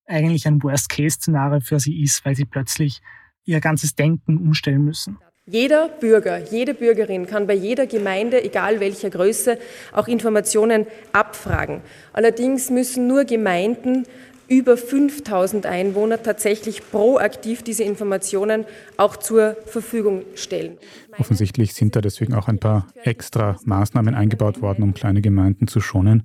eigentlich 0.06 0.46
ein 0.46 0.62
Worst-Case-Szenario 0.62 1.62
für 1.62 1.80
sie 1.80 2.04
ist, 2.04 2.26
weil 2.26 2.36
sie 2.36 2.46
plötzlich 2.46 3.02
ihr 3.46 3.62
ganzes 3.62 3.96
Denken 3.96 4.38
umstellen 4.38 4.84
müssen. 4.84 5.18
Jeder 5.46 5.90
Bürger, 5.90 6.38
jede 6.38 6.74
Bürgerin 6.74 7.28
kann 7.28 7.48
bei 7.48 7.54
jeder 7.54 7.86
Gemeinde, 7.86 8.42
egal 8.44 8.80
welcher 8.80 9.10
Größe, 9.10 9.58
auch 9.92 10.08
Informationen 10.08 10.86
abfragen. 11.12 11.82
Allerdings 12.14 12.70
müssen 12.70 13.08
nur 13.08 13.26
Gemeinden 13.26 14.06
über 14.48 14.78
5000 14.78 15.66
Einwohner 15.66 16.22
tatsächlich 16.22 16.90
proaktiv 16.92 17.64
diese 17.64 17.84
Informationen 17.84 18.66
auch 18.98 19.18
zur 19.18 19.56
Verfügung 19.66 20.24
stellen. 20.36 20.78
Offensichtlich 21.18 21.74
sind 21.74 21.96
da 21.96 22.02
deswegen 22.02 22.34
auch 22.34 22.48
ein 22.48 22.60
paar 22.60 22.88
extra 23.04 23.58
Maßnahmen 23.66 24.16
eingebaut 24.16 24.62
worden, 24.62 24.84
um 24.84 24.94
kleine 24.94 25.22
Gemeinden 25.22 25.68
zu 25.68 25.80
schonen. 25.80 26.24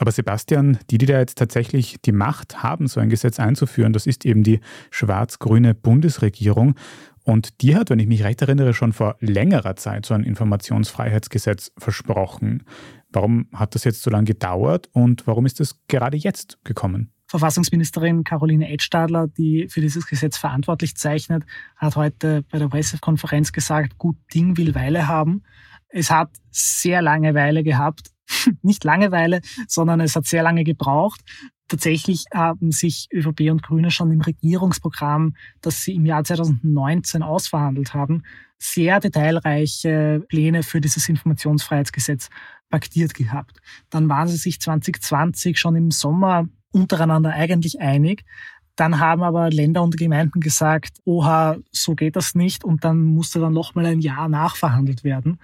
Aber 0.00 0.12
Sebastian, 0.12 0.78
die, 0.90 0.96
die 0.96 1.04
da 1.04 1.18
jetzt 1.18 1.36
tatsächlich 1.36 2.00
die 2.00 2.12
Macht 2.12 2.62
haben, 2.62 2.86
so 2.86 3.00
ein 3.00 3.10
Gesetz 3.10 3.38
einzuführen, 3.38 3.92
das 3.92 4.06
ist 4.06 4.24
eben 4.24 4.42
die 4.42 4.60
schwarz-grüne 4.90 5.74
Bundesregierung. 5.74 6.74
Und 7.24 7.60
die 7.60 7.76
hat, 7.76 7.90
wenn 7.90 7.98
ich 7.98 8.06
mich 8.06 8.24
recht 8.24 8.40
erinnere, 8.40 8.72
schon 8.72 8.94
vor 8.94 9.16
längerer 9.20 9.76
Zeit 9.76 10.06
so 10.06 10.14
ein 10.14 10.24
Informationsfreiheitsgesetz 10.24 11.72
versprochen. 11.76 12.64
Warum 13.10 13.48
hat 13.52 13.74
das 13.74 13.84
jetzt 13.84 14.02
so 14.02 14.10
lange 14.10 14.24
gedauert 14.24 14.88
und 14.92 15.26
warum 15.26 15.44
ist 15.44 15.60
es 15.60 15.78
gerade 15.86 16.16
jetzt 16.16 16.58
gekommen? 16.64 17.12
Verfassungsministerin 17.30 18.24
Caroline 18.24 18.68
Edstadler, 18.68 19.28
die 19.28 19.68
für 19.68 19.80
dieses 19.80 20.08
Gesetz 20.08 20.36
verantwortlich 20.36 20.96
zeichnet, 20.96 21.44
hat 21.76 21.94
heute 21.94 22.42
bei 22.50 22.58
der 22.58 22.66
Pressekonferenz 22.66 23.52
gesagt, 23.52 23.98
gut 23.98 24.16
Ding 24.34 24.56
will 24.56 24.74
Weile 24.74 25.06
haben. 25.06 25.44
Es 25.90 26.10
hat 26.10 26.30
sehr 26.50 27.02
lange 27.02 27.32
Weile 27.34 27.62
gehabt. 27.62 28.10
Nicht 28.62 28.82
Langeweile, 28.82 29.42
sondern 29.68 30.00
es 30.00 30.16
hat 30.16 30.26
sehr 30.26 30.42
lange 30.42 30.64
gebraucht. 30.64 31.20
Tatsächlich 31.70 32.24
haben 32.34 32.72
sich 32.72 33.06
ÖVP 33.12 33.42
und 33.48 33.62
Grüne 33.62 33.92
schon 33.92 34.10
im 34.10 34.20
Regierungsprogramm, 34.20 35.36
das 35.60 35.84
sie 35.84 35.94
im 35.94 36.04
Jahr 36.04 36.24
2019 36.24 37.22
ausverhandelt 37.22 37.94
haben, 37.94 38.24
sehr 38.58 38.98
detailreiche 38.98 40.20
Pläne 40.28 40.64
für 40.64 40.80
dieses 40.80 41.08
Informationsfreiheitsgesetz 41.08 42.28
paktiert 42.70 43.14
gehabt. 43.14 43.60
Dann 43.88 44.08
waren 44.08 44.26
sie 44.26 44.36
sich 44.36 44.60
2020 44.60 45.60
schon 45.60 45.76
im 45.76 45.92
Sommer 45.92 46.48
untereinander 46.72 47.30
eigentlich 47.30 47.80
einig. 47.80 48.24
Dann 48.74 48.98
haben 48.98 49.22
aber 49.22 49.48
Länder 49.50 49.84
und 49.84 49.96
Gemeinden 49.96 50.40
gesagt, 50.40 50.98
oha, 51.04 51.56
so 51.70 51.94
geht 51.94 52.16
das 52.16 52.34
nicht. 52.34 52.64
Und 52.64 52.82
dann 52.82 53.00
musste 53.00 53.38
dann 53.38 53.52
nochmal 53.52 53.86
ein 53.86 54.00
Jahr 54.00 54.28
nachverhandelt 54.28 55.04
werden. 55.04 55.38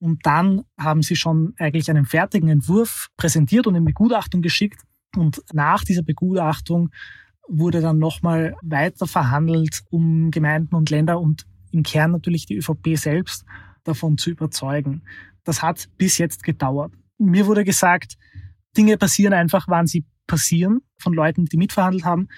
Und 0.00 0.26
dann 0.26 0.62
haben 0.76 1.02
sie 1.02 1.14
schon 1.14 1.54
eigentlich 1.58 1.88
einen 1.90 2.06
fertigen 2.06 2.48
Entwurf 2.48 3.06
präsentiert 3.16 3.68
und 3.68 3.76
in 3.76 3.84
Begutachtung 3.84 4.42
geschickt. 4.42 4.80
Und 5.16 5.42
nach 5.52 5.84
dieser 5.84 6.02
Begutachtung 6.02 6.90
wurde 7.48 7.80
dann 7.80 7.98
nochmal 7.98 8.54
weiter 8.62 9.06
verhandelt, 9.06 9.82
um 9.90 10.30
Gemeinden 10.30 10.74
und 10.74 10.90
Länder 10.90 11.20
und 11.20 11.46
im 11.72 11.82
Kern 11.82 12.12
natürlich 12.12 12.46
die 12.46 12.56
ÖVP 12.56 12.96
selbst 12.96 13.44
davon 13.84 14.18
zu 14.18 14.30
überzeugen. 14.30 15.02
Das 15.44 15.62
hat 15.62 15.88
bis 15.96 16.18
jetzt 16.18 16.44
gedauert. 16.44 16.92
Mir 17.18 17.46
wurde 17.46 17.64
gesagt, 17.64 18.16
Dinge 18.76 18.96
passieren 18.96 19.32
einfach, 19.32 19.66
wann 19.68 19.86
sie 19.86 20.04
passieren 20.26 20.80
von 20.98 21.12
Leuten, 21.12 21.46
die 21.46 21.56
mitverhandelt 21.56 22.04
haben. 22.04 22.28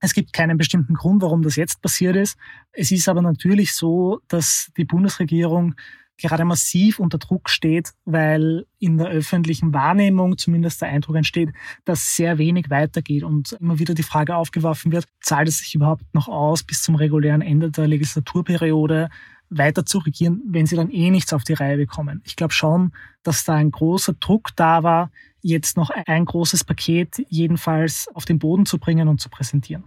Es 0.00 0.14
gibt 0.14 0.32
keinen 0.32 0.58
bestimmten 0.58 0.94
Grund, 0.94 1.22
warum 1.22 1.42
das 1.42 1.56
jetzt 1.56 1.80
passiert 1.80 2.16
ist. 2.16 2.36
Es 2.72 2.90
ist 2.90 3.08
aber 3.08 3.22
natürlich 3.22 3.72
so, 3.72 4.20
dass 4.28 4.70
die 4.76 4.84
Bundesregierung 4.84 5.74
gerade 6.18 6.44
massiv 6.44 6.98
unter 6.98 7.18
Druck 7.18 7.50
steht, 7.50 7.92
weil 8.04 8.66
in 8.78 8.98
der 8.98 9.08
öffentlichen 9.08 9.74
Wahrnehmung 9.74 10.38
zumindest 10.38 10.80
der 10.80 10.88
Eindruck 10.88 11.16
entsteht, 11.16 11.50
dass 11.84 12.16
sehr 12.16 12.38
wenig 12.38 12.70
weitergeht 12.70 13.22
und 13.22 13.52
immer 13.60 13.78
wieder 13.78 13.94
die 13.94 14.02
Frage 14.02 14.36
aufgeworfen 14.36 14.92
wird, 14.92 15.06
zahlt 15.20 15.48
es 15.48 15.58
sich 15.58 15.74
überhaupt 15.74 16.04
noch 16.14 16.28
aus 16.28 16.62
bis 16.62 16.82
zum 16.82 16.94
regulären 16.94 17.42
Ende 17.42 17.70
der 17.70 17.86
Legislaturperiode 17.86 19.08
weiter 19.48 19.86
zu 19.86 19.98
regieren, 19.98 20.42
wenn 20.46 20.66
sie 20.66 20.76
dann 20.76 20.90
eh 20.90 21.10
nichts 21.10 21.32
auf 21.32 21.44
die 21.44 21.52
Reihe 21.52 21.76
bekommen. 21.76 22.20
Ich 22.24 22.36
glaube 22.36 22.52
schon, 22.52 22.92
dass 23.22 23.44
da 23.44 23.54
ein 23.54 23.70
großer 23.70 24.14
Druck 24.14 24.50
da 24.56 24.82
war, 24.82 25.10
jetzt 25.40 25.76
noch 25.76 25.90
ein 25.90 26.24
großes 26.24 26.64
Paket 26.64 27.24
jedenfalls 27.28 28.08
auf 28.14 28.24
den 28.24 28.38
Boden 28.38 28.66
zu 28.66 28.78
bringen 28.78 29.06
und 29.06 29.20
zu 29.20 29.28
präsentieren. 29.28 29.84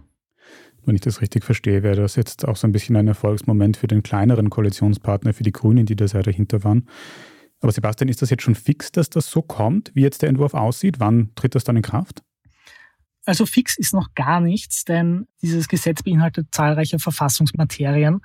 Wenn 0.84 0.94
ich 0.94 1.00
das 1.00 1.20
richtig 1.20 1.44
verstehe, 1.44 1.82
wäre 1.82 1.96
das 1.96 2.16
jetzt 2.16 2.46
auch 2.46 2.56
so 2.56 2.66
ein 2.66 2.72
bisschen 2.72 2.96
ein 2.96 3.08
Erfolgsmoment 3.08 3.76
für 3.76 3.86
den 3.86 4.02
kleineren 4.02 4.50
Koalitionspartner, 4.50 5.34
für 5.34 5.42
die 5.42 5.52
Grünen, 5.52 5.86
die 5.86 5.96
da 5.96 6.08
sehr 6.08 6.22
dahinter 6.22 6.64
waren. 6.64 6.86
Aber 7.60 7.72
Sebastian, 7.72 8.08
ist 8.08 8.22
das 8.22 8.30
jetzt 8.30 8.42
schon 8.42 8.54
fix, 8.54 8.90
dass 8.90 9.10
das 9.10 9.30
so 9.30 9.42
kommt, 9.42 9.90
wie 9.94 10.02
jetzt 10.02 10.22
der 10.22 10.30
Entwurf 10.30 10.54
aussieht? 10.54 10.98
Wann 10.98 11.30
tritt 11.34 11.54
das 11.54 11.64
dann 11.64 11.76
in 11.76 11.82
Kraft? 11.82 12.22
Also 13.26 13.44
fix 13.44 13.76
ist 13.76 13.92
noch 13.92 14.14
gar 14.14 14.40
nichts, 14.40 14.84
denn 14.84 15.28
dieses 15.42 15.68
Gesetz 15.68 16.02
beinhaltet 16.02 16.48
zahlreiche 16.52 16.98
Verfassungsmaterien 16.98 18.22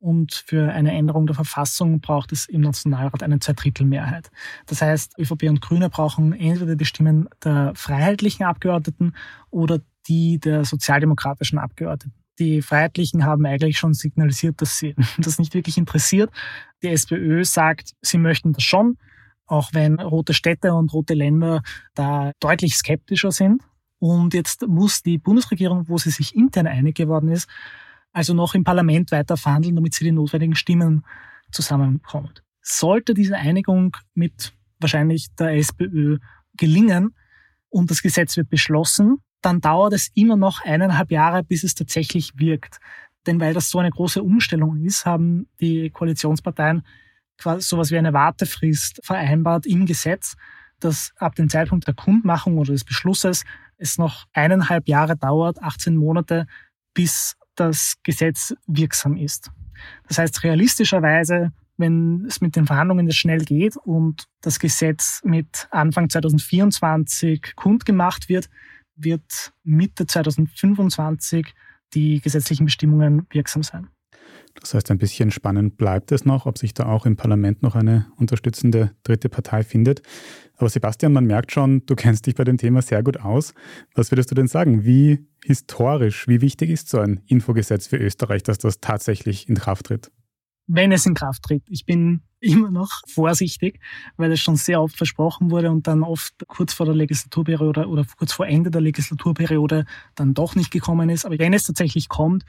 und 0.00 0.32
für 0.32 0.72
eine 0.72 0.92
Änderung 0.92 1.26
der 1.26 1.34
Verfassung 1.36 2.00
braucht 2.00 2.32
es 2.32 2.46
im 2.46 2.62
Nationalrat 2.62 3.22
eine 3.22 3.38
Zweidrittelmehrheit. 3.38 4.30
Das 4.66 4.80
heißt, 4.80 5.18
ÖVP 5.18 5.42
und 5.44 5.60
Grüne 5.60 5.90
brauchen 5.90 6.32
entweder 6.32 6.74
die 6.74 6.86
Stimmen 6.86 7.28
der 7.44 7.72
freiheitlichen 7.74 8.46
Abgeordneten 8.46 9.12
oder 9.50 9.80
die 10.08 10.38
der 10.38 10.64
sozialdemokratischen 10.64 11.58
Abgeordneten. 11.58 12.14
Die 12.38 12.62
Freiheitlichen 12.62 13.24
haben 13.24 13.44
eigentlich 13.44 13.78
schon 13.78 13.92
signalisiert, 13.92 14.60
dass 14.60 14.78
sie 14.78 14.94
das 15.18 15.38
nicht 15.38 15.54
wirklich 15.54 15.76
interessiert. 15.78 16.30
Die 16.82 16.88
SPÖ 16.88 17.44
sagt, 17.44 17.94
sie 18.00 18.18
möchten 18.18 18.52
das 18.52 18.62
schon, 18.62 18.96
auch 19.46 19.70
wenn 19.72 20.00
rote 20.00 20.32
Städte 20.32 20.74
und 20.74 20.92
rote 20.92 21.14
Länder 21.14 21.62
da 21.94 22.32
deutlich 22.40 22.76
skeptischer 22.76 23.30
sind. 23.30 23.62
Und 23.98 24.32
jetzt 24.32 24.66
muss 24.66 25.02
die 25.02 25.18
Bundesregierung, 25.18 25.88
wo 25.88 25.98
sie 25.98 26.10
sich 26.10 26.34
intern 26.34 26.66
einig 26.66 26.96
geworden 26.96 27.28
ist, 27.28 27.48
also 28.12 28.32
noch 28.32 28.54
im 28.54 28.64
Parlament 28.64 29.12
weiter 29.12 29.36
verhandeln, 29.36 29.76
damit 29.76 29.94
sie 29.94 30.04
die 30.04 30.12
notwendigen 30.12 30.56
Stimmen 30.56 31.04
zusammenbekommt. 31.52 32.42
Sollte 32.62 33.12
diese 33.12 33.36
Einigung 33.36 33.96
mit 34.14 34.54
wahrscheinlich 34.78 35.26
der 35.38 35.54
SPÖ 35.56 36.18
gelingen 36.56 37.14
und 37.68 37.90
das 37.90 38.02
Gesetz 38.02 38.36
wird 38.36 38.48
beschlossen, 38.48 39.18
dann 39.42 39.60
dauert 39.60 39.92
es 39.92 40.10
immer 40.14 40.36
noch 40.36 40.62
eineinhalb 40.64 41.10
Jahre, 41.10 41.42
bis 41.42 41.64
es 41.64 41.74
tatsächlich 41.74 42.32
wirkt. 42.36 42.78
Denn 43.26 43.40
weil 43.40 43.54
das 43.54 43.70
so 43.70 43.78
eine 43.78 43.90
große 43.90 44.22
Umstellung 44.22 44.82
ist, 44.84 45.06
haben 45.06 45.48
die 45.60 45.90
Koalitionsparteien 45.90 46.82
quasi 47.38 47.66
sowas 47.66 47.90
wie 47.90 47.98
eine 47.98 48.12
Wartefrist 48.12 49.00
vereinbart 49.02 49.66
im 49.66 49.86
Gesetz, 49.86 50.36
dass 50.78 51.12
ab 51.16 51.34
dem 51.34 51.48
Zeitpunkt 51.48 51.86
der 51.86 51.94
Kundmachung 51.94 52.58
oder 52.58 52.72
des 52.72 52.84
Beschlusses 52.84 53.44
es 53.76 53.98
noch 53.98 54.26
eineinhalb 54.32 54.88
Jahre 54.88 55.16
dauert, 55.16 55.62
18 55.62 55.96
Monate, 55.96 56.46
bis 56.94 57.36
das 57.54 57.94
Gesetz 58.02 58.54
wirksam 58.66 59.16
ist. 59.16 59.50
Das 60.06 60.18
heißt, 60.18 60.42
realistischerweise 60.44 61.52
wenn 61.80 62.26
es 62.26 62.40
mit 62.40 62.54
den 62.54 62.66
Verhandlungen 62.66 63.06
jetzt 63.06 63.16
schnell 63.16 63.44
geht 63.44 63.76
und 63.76 64.24
das 64.42 64.60
Gesetz 64.60 65.22
mit 65.24 65.66
Anfang 65.70 66.08
2024 66.08 67.56
kundgemacht 67.56 68.28
wird, 68.28 68.48
wird 69.02 69.52
Mitte 69.62 70.06
2025 70.06 71.54
die 71.94 72.20
gesetzlichen 72.20 72.66
Bestimmungen 72.66 73.26
wirksam 73.30 73.62
sein. 73.62 73.88
Das 74.54 74.74
heißt, 74.74 74.90
ein 74.90 74.98
bisschen 74.98 75.30
spannend 75.30 75.76
bleibt 75.76 76.12
es 76.12 76.24
noch, 76.24 76.46
ob 76.46 76.58
sich 76.58 76.74
da 76.74 76.86
auch 76.86 77.06
im 77.06 77.16
Parlament 77.16 77.62
noch 77.62 77.76
eine 77.76 78.06
unterstützende 78.16 78.92
dritte 79.02 79.28
Partei 79.28 79.62
findet. 79.62 80.02
Aber 80.56 80.68
Sebastian, 80.68 81.12
man 81.12 81.24
merkt 81.24 81.52
schon, 81.52 81.86
du 81.86 81.94
kennst 81.94 82.26
dich 82.26 82.34
bei 82.34 82.44
dem 82.44 82.58
Thema 82.58 82.82
sehr 82.82 83.02
gut 83.02 83.20
aus. 83.20 83.54
Was 83.94 84.10
würdest 84.10 84.30
du 84.30 84.34
denn 84.34 84.48
sagen? 84.48 84.84
Wie 84.84 85.26
historisch, 85.44 86.28
wie 86.28 86.40
wichtig 86.40 86.70
ist 86.70 86.88
so 86.88 86.98
ein 86.98 87.22
Infogesetz 87.26 87.86
für 87.86 87.96
Österreich, 87.96 88.42
dass 88.42 88.58
das 88.58 88.80
tatsächlich 88.80 89.48
in 89.48 89.54
Kraft 89.54 89.86
tritt? 89.86 90.10
Wenn 90.66 90.92
es 90.92 91.06
in 91.06 91.14
Kraft 91.14 91.42
tritt. 91.42 91.62
Ich 91.68 91.86
bin 91.86 92.22
immer 92.54 92.70
noch 92.70 93.02
vorsichtig, 93.06 93.80
weil 94.16 94.32
es 94.32 94.40
schon 94.40 94.56
sehr 94.56 94.80
oft 94.80 94.96
versprochen 94.96 95.50
wurde 95.50 95.70
und 95.70 95.86
dann 95.86 96.02
oft 96.02 96.34
kurz 96.48 96.72
vor 96.72 96.86
der 96.86 96.94
Legislaturperiode 96.94 97.86
oder 97.86 98.04
kurz 98.18 98.32
vor 98.32 98.46
Ende 98.46 98.70
der 98.70 98.80
Legislaturperiode 98.80 99.84
dann 100.14 100.34
doch 100.34 100.54
nicht 100.54 100.70
gekommen 100.70 101.10
ist. 101.10 101.26
Aber 101.26 101.38
wenn 101.38 101.52
es 101.52 101.64
tatsächlich 101.64 102.08
kommt, 102.08 102.44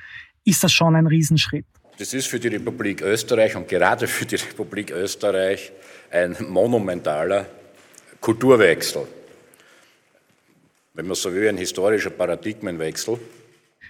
ist 0.45 0.63
das 0.63 0.71
schon 0.71 0.95
ein 0.95 1.07
Riesenschritt. 1.07 1.65
Das 1.97 2.13
ist 2.13 2.27
für 2.27 2.39
die 2.39 2.47
Republik 2.47 3.01
Österreich 3.01 3.55
und 3.55 3.67
gerade 3.67 4.07
für 4.07 4.25
die 4.25 4.35
Republik 4.35 4.91
Österreich 4.91 5.71
ein 6.09 6.35
monumentaler 6.49 7.45
Kulturwechsel. 8.19 9.07
Wenn 10.93 11.07
man 11.07 11.15
so 11.15 11.33
will, 11.33 11.47
ein 11.47 11.57
historischer 11.57 12.09
Paradigmenwechsel. 12.09 13.19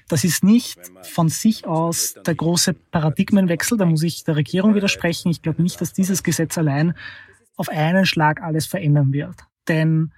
Das 0.08 0.24
ist 0.24 0.44
nicht 0.44 0.80
von 1.04 1.30
sich 1.30 1.66
aus 1.66 2.16
der 2.26 2.36
große 2.36 2.74
Paradigmenwechsel, 2.74 3.78
da 3.78 3.86
muss 3.86 4.04
ich 4.04 4.24
der 4.24 4.36
Regierung 4.36 4.76
widersprechen. 4.76 5.30
Ich 5.30 5.42
glaube 5.42 5.62
nicht, 5.62 5.80
dass 5.82 5.94
dieses 5.94 6.24
Gesetz 6.24 6.58
allein 6.58 6.94
auf 7.56 7.70
einen 7.70 8.06
Schlag 8.06 8.42
alles 8.42 8.66
verändern 8.66 9.14
wird. 9.14 9.36
Denn 9.68 10.12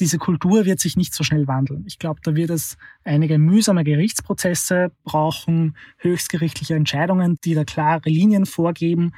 diese 0.00 0.18
Kultur 0.18 0.64
wird 0.64 0.78
sich 0.78 0.96
nicht 0.96 1.14
so 1.14 1.24
schnell 1.24 1.48
wandeln. 1.48 1.84
Ich 1.86 1.98
glaube, 1.98 2.20
da 2.22 2.36
wird 2.36 2.50
es 2.50 2.76
einige 3.04 3.38
mühsame 3.38 3.82
Gerichtsprozesse 3.84 4.92
brauchen, 5.02 5.76
höchstgerichtliche 5.98 6.74
Entscheidungen, 6.74 7.38
die 7.44 7.54
da 7.54 7.64
klare 7.64 8.08
Linien 8.08 8.46
vorgeben. 8.46 9.12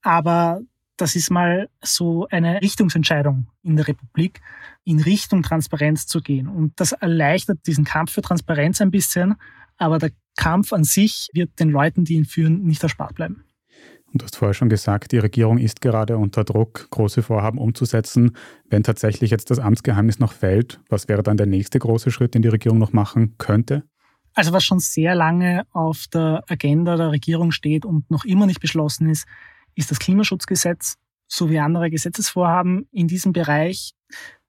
Aber 0.00 0.62
das 0.96 1.16
ist 1.16 1.30
mal 1.30 1.68
so 1.82 2.26
eine 2.30 2.62
Richtungsentscheidung 2.62 3.46
in 3.62 3.76
der 3.76 3.88
Republik, 3.88 4.40
in 4.84 5.00
Richtung 5.00 5.42
Transparenz 5.42 6.06
zu 6.06 6.20
gehen. 6.20 6.48
Und 6.48 6.78
das 6.80 6.92
erleichtert 6.92 7.66
diesen 7.66 7.84
Kampf 7.84 8.12
für 8.12 8.22
Transparenz 8.22 8.80
ein 8.80 8.90
bisschen, 8.90 9.36
aber 9.82 9.98
der 9.98 10.12
Kampf 10.36 10.72
an 10.72 10.84
sich 10.84 11.28
wird 11.32 11.58
den 11.60 11.70
Leuten, 11.70 12.04
die 12.04 12.14
ihn 12.14 12.24
führen, 12.24 12.62
nicht 12.62 12.82
erspart 12.82 13.14
bleiben. 13.14 13.44
Und 14.12 14.20
du 14.20 14.24
hast 14.26 14.36
vorher 14.36 14.54
schon 14.54 14.68
gesagt, 14.68 15.12
die 15.12 15.18
Regierung 15.18 15.58
ist 15.58 15.80
gerade 15.80 16.18
unter 16.18 16.44
Druck, 16.44 16.88
große 16.90 17.22
Vorhaben 17.22 17.58
umzusetzen. 17.58 18.36
Wenn 18.68 18.82
tatsächlich 18.82 19.30
jetzt 19.30 19.50
das 19.50 19.58
Amtsgeheimnis 19.58 20.18
noch 20.18 20.32
fällt, 20.32 20.80
was 20.90 21.08
wäre 21.08 21.22
dann 21.22 21.38
der 21.38 21.46
nächste 21.46 21.78
große 21.78 22.10
Schritt, 22.10 22.34
den 22.34 22.42
die 22.42 22.48
Regierung 22.48 22.78
noch 22.78 22.92
machen 22.92 23.36
könnte? 23.38 23.84
Also 24.34 24.52
was 24.52 24.64
schon 24.64 24.80
sehr 24.80 25.14
lange 25.14 25.64
auf 25.72 26.06
der 26.12 26.42
Agenda 26.48 26.96
der 26.96 27.10
Regierung 27.10 27.52
steht 27.52 27.84
und 27.84 28.10
noch 28.10 28.24
immer 28.24 28.46
nicht 28.46 28.60
beschlossen 28.60 29.08
ist, 29.08 29.26
ist 29.74 29.90
das 29.90 29.98
Klimaschutzgesetz 29.98 30.96
sowie 31.26 31.58
andere 31.58 31.90
Gesetzesvorhaben 31.90 32.86
in 32.92 33.08
diesem 33.08 33.32
Bereich. 33.32 33.94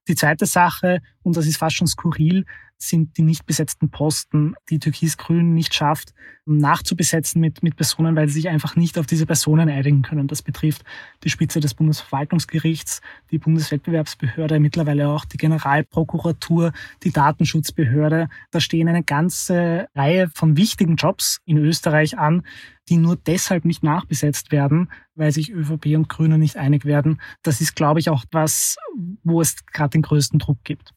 Die 0.09 0.15
zweite 0.15 0.45
Sache, 0.45 0.99
und 1.21 1.37
das 1.37 1.47
ist 1.47 1.57
fast 1.57 1.77
schon 1.77 1.87
skurril, 1.87 2.45
sind 2.77 3.17
die 3.17 3.21
nicht 3.21 3.45
besetzten 3.45 3.89
Posten, 3.89 4.55
die 4.69 4.79
Türkis-Grün 4.79 5.53
nicht 5.53 5.73
schafft, 5.73 6.13
nachzubesetzen 6.45 7.39
mit, 7.39 7.63
mit 7.63 7.75
Personen, 7.75 8.15
weil 8.15 8.27
sie 8.27 8.35
sich 8.35 8.49
einfach 8.49 8.75
nicht 8.75 8.97
auf 8.97 9.05
diese 9.05 9.25
Personen 9.25 9.69
einigen 9.69 10.01
können. 10.01 10.27
Das 10.27 10.41
betrifft 10.41 10.83
die 11.23 11.29
Spitze 11.29 11.59
des 11.59 11.73
Bundesverwaltungsgerichts, 11.73 13.01
die 13.31 13.37
Bundeswettbewerbsbehörde, 13.37 14.59
mittlerweile 14.59 15.09
auch 15.09 15.25
die 15.25 15.37
Generalprokuratur, 15.37 16.73
die 17.03 17.11
Datenschutzbehörde. 17.11 18.27
Da 18.51 18.59
stehen 18.59 18.89
eine 18.89 19.03
ganze 19.03 19.87
Reihe 19.95 20.29
von 20.33 20.57
wichtigen 20.57 20.97
Jobs 20.97 21.39
in 21.45 21.57
Österreich 21.57 22.17
an, 22.17 22.43
die 22.89 22.97
nur 22.97 23.15
deshalb 23.15 23.63
nicht 23.63 23.83
nachbesetzt 23.83 24.51
werden, 24.51 24.91
weil 25.15 25.31
sich 25.31 25.51
ÖVP 25.51 25.95
und 25.95 26.09
Grüne 26.09 26.37
nicht 26.37 26.57
einig 26.57 26.83
werden. 26.83 27.21
Das 27.41 27.61
ist, 27.61 27.75
glaube 27.75 28.01
ich, 28.01 28.09
auch 28.09 28.25
was, 28.31 28.75
wo 29.23 29.39
es 29.39 29.65
gerade 29.67 29.91
den 29.91 30.01
größten 30.01 30.39
Druck 30.39 30.57
gibt. 30.63 30.93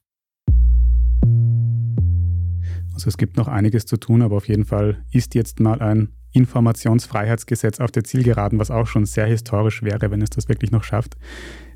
Also 2.97 3.09
es 3.09 3.19
gibt 3.19 3.37
noch 3.37 3.47
einiges 3.47 3.85
zu 3.85 3.99
tun, 3.99 4.23
aber 4.23 4.37
auf 4.39 4.49
jeden 4.49 4.65
Fall 4.65 5.05
ist 5.11 5.35
jetzt 5.35 5.61
mal 5.61 5.83
ein 5.83 6.09
Informationsfreiheitsgesetz 6.33 7.79
auf 7.79 7.91
der 7.91 8.05
Zielgeraden, 8.05 8.59
was 8.59 8.71
auch 8.71 8.87
schon 8.87 9.05
sehr 9.05 9.27
historisch 9.27 9.83
wäre, 9.83 10.11
wenn 10.11 10.23
es 10.23 10.31
das 10.31 10.49
wirklich 10.49 10.71
noch 10.71 10.83
schafft. 10.83 11.15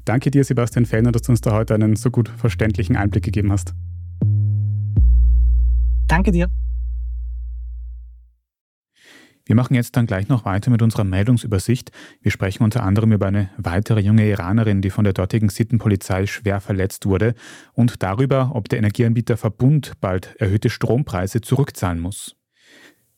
Danke 0.07 0.31
dir, 0.31 0.45
Sebastian 0.45 0.87
Fellner, 0.87 1.13
dass 1.13 1.21
du 1.21 1.33
uns 1.33 1.43
da 1.43 1.53
heute 1.53 1.75
einen 1.75 1.95
so 1.97 2.11
gut 2.11 2.31
verständlichen 2.31 2.97
Einblick 2.97 3.23
gegeben 3.23 3.53
hast. 3.53 3.75
Danke 6.07 6.33
dir. 6.33 6.49
Wir 9.51 9.57
machen 9.57 9.75
jetzt 9.75 9.97
dann 9.97 10.07
gleich 10.07 10.29
noch 10.29 10.45
weiter 10.45 10.71
mit 10.71 10.81
unserer 10.81 11.03
Meldungsübersicht. 11.03 11.91
Wir 12.23 12.31
sprechen 12.31 12.63
unter 12.63 12.85
anderem 12.85 13.11
über 13.11 13.27
eine 13.27 13.51
weitere 13.57 13.99
junge 13.99 14.25
Iranerin, 14.29 14.81
die 14.81 14.91
von 14.91 15.03
der 15.03 15.13
dortigen 15.13 15.49
Sittenpolizei 15.49 16.27
schwer 16.27 16.61
verletzt 16.61 17.05
wurde 17.05 17.35
und 17.73 18.01
darüber, 18.05 18.53
ob 18.55 18.69
der 18.69 18.79
Energieanbieter 18.79 19.37
Verbund 19.37 19.95
bald 20.01 20.37
erhöhte 20.39 20.71
Strompreise 20.71 21.41
zurückzahlen 21.41 21.99
muss. 21.99 22.37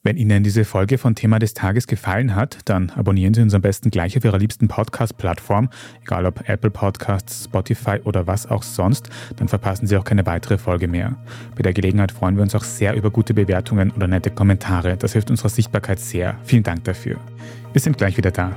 Wenn 0.04 0.16
Ihnen 0.16 0.42
diese 0.42 0.64
Folge 0.64 0.98
von 0.98 1.14
Thema 1.14 1.38
des 1.38 1.54
Tages 1.54 1.86
gefallen 1.86 2.34
hat, 2.34 2.58
dann 2.64 2.90
abonnieren 2.90 3.34
Sie 3.34 3.40
uns 3.40 3.54
am 3.54 3.62
besten 3.62 3.90
gleich 3.90 4.16
auf 4.16 4.24
Ihrer 4.24 4.38
liebsten 4.38 4.66
Podcast-Plattform, 4.66 5.70
egal 6.02 6.26
ob 6.26 6.48
Apple 6.48 6.70
Podcasts, 6.70 7.44
Spotify 7.44 8.00
oder 8.02 8.26
was 8.26 8.50
auch 8.50 8.64
sonst, 8.64 9.10
dann 9.36 9.46
verpassen 9.46 9.86
Sie 9.86 9.96
auch 9.96 10.04
keine 10.04 10.26
weitere 10.26 10.58
Folge 10.58 10.88
mehr. 10.88 11.14
Bei 11.54 11.62
der 11.62 11.72
Gelegenheit 11.72 12.10
freuen 12.10 12.34
wir 12.34 12.42
uns 12.42 12.56
auch 12.56 12.64
sehr 12.64 12.94
über 12.94 13.12
gute 13.12 13.32
Bewertungen 13.32 13.92
oder 13.92 14.08
nette 14.08 14.30
Kommentare. 14.30 14.96
Das 14.96 15.12
hilft 15.12 15.30
unserer 15.30 15.50
Sichtbarkeit 15.50 16.00
sehr. 16.00 16.36
Vielen 16.42 16.64
Dank 16.64 16.82
dafür. 16.82 17.18
Wir 17.72 17.80
sind 17.80 17.96
gleich 17.96 18.16
wieder 18.16 18.32
da. 18.32 18.56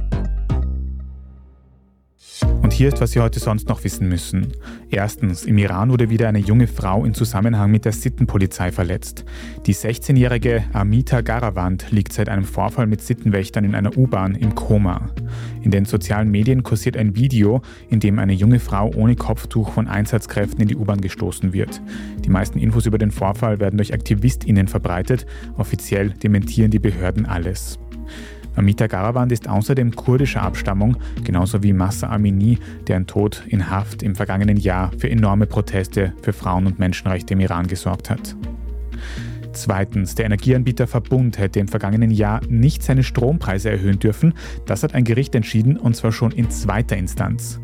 Und 2.61 2.73
hier 2.73 2.87
ist, 2.87 3.01
was 3.01 3.11
Sie 3.11 3.19
heute 3.19 3.39
sonst 3.39 3.67
noch 3.67 3.83
wissen 3.83 4.07
müssen. 4.07 4.53
Erstens, 4.89 5.43
im 5.43 5.57
Iran 5.57 5.89
wurde 5.89 6.09
wieder 6.09 6.29
eine 6.29 6.39
junge 6.39 6.67
Frau 6.67 7.03
in 7.03 7.13
Zusammenhang 7.13 7.69
mit 7.69 7.85
der 7.85 7.91
Sittenpolizei 7.91 8.71
verletzt. 8.71 9.25
Die 9.65 9.73
16-jährige 9.73 10.63
Amita 10.71 11.21
Garavand 11.21 11.91
liegt 11.91 12.13
seit 12.13 12.29
einem 12.29 12.43
Vorfall 12.43 12.87
mit 12.87 13.01
Sittenwächtern 13.01 13.65
in 13.65 13.75
einer 13.75 13.97
U-Bahn 13.97 14.35
im 14.35 14.55
Koma. 14.55 15.09
In 15.61 15.71
den 15.71 15.85
sozialen 15.85 16.31
Medien 16.31 16.63
kursiert 16.63 16.97
ein 16.97 17.15
Video, 17.15 17.61
in 17.89 17.99
dem 17.99 18.19
eine 18.19 18.33
junge 18.33 18.59
Frau 18.59 18.91
ohne 18.95 19.15
Kopftuch 19.15 19.71
von 19.71 19.87
Einsatzkräften 19.87 20.61
in 20.61 20.67
die 20.67 20.77
U-Bahn 20.77 21.01
gestoßen 21.01 21.53
wird. 21.53 21.81
Die 22.23 22.29
meisten 22.29 22.57
Infos 22.57 22.85
über 22.85 22.97
den 22.97 23.11
Vorfall 23.11 23.59
werden 23.59 23.77
durch 23.77 23.93
AktivistInnen 23.93 24.67
verbreitet. 24.67 25.25
Offiziell 25.57 26.11
dementieren 26.11 26.71
die 26.71 26.79
Behörden 26.79 27.25
alles. 27.25 27.79
Amita 28.55 28.87
Garavand 28.87 29.31
ist 29.31 29.47
außerdem 29.47 29.95
kurdischer 29.95 30.41
Abstammung, 30.41 30.97
genauso 31.23 31.63
wie 31.63 31.73
Massa 31.73 32.09
Amini, 32.09 32.59
deren 32.87 33.07
Tod 33.07 33.43
in 33.47 33.69
Haft 33.69 34.03
im 34.03 34.15
vergangenen 34.15 34.57
Jahr 34.57 34.91
für 34.97 35.09
enorme 35.09 35.47
Proteste 35.47 36.13
für 36.21 36.33
Frauen- 36.33 36.67
und 36.67 36.79
Menschenrechte 36.79 37.33
im 37.33 37.39
Iran 37.39 37.67
gesorgt 37.67 38.09
hat. 38.09 38.35
Zweitens, 39.53 40.15
der 40.15 40.25
Energieanbieter 40.25 40.87
Verbund 40.87 41.37
hätte 41.37 41.59
im 41.59 41.67
vergangenen 41.67 42.11
Jahr 42.11 42.41
nicht 42.47 42.83
seine 42.83 43.03
Strompreise 43.03 43.69
erhöhen 43.69 43.99
dürfen. 43.99 44.33
Das 44.65 44.81
hat 44.81 44.95
ein 44.95 45.03
Gericht 45.03 45.35
entschieden 45.35 45.77
und 45.77 45.95
zwar 45.95 46.11
schon 46.11 46.31
in 46.31 46.49
zweiter 46.49 46.95
Instanz. 46.95 47.59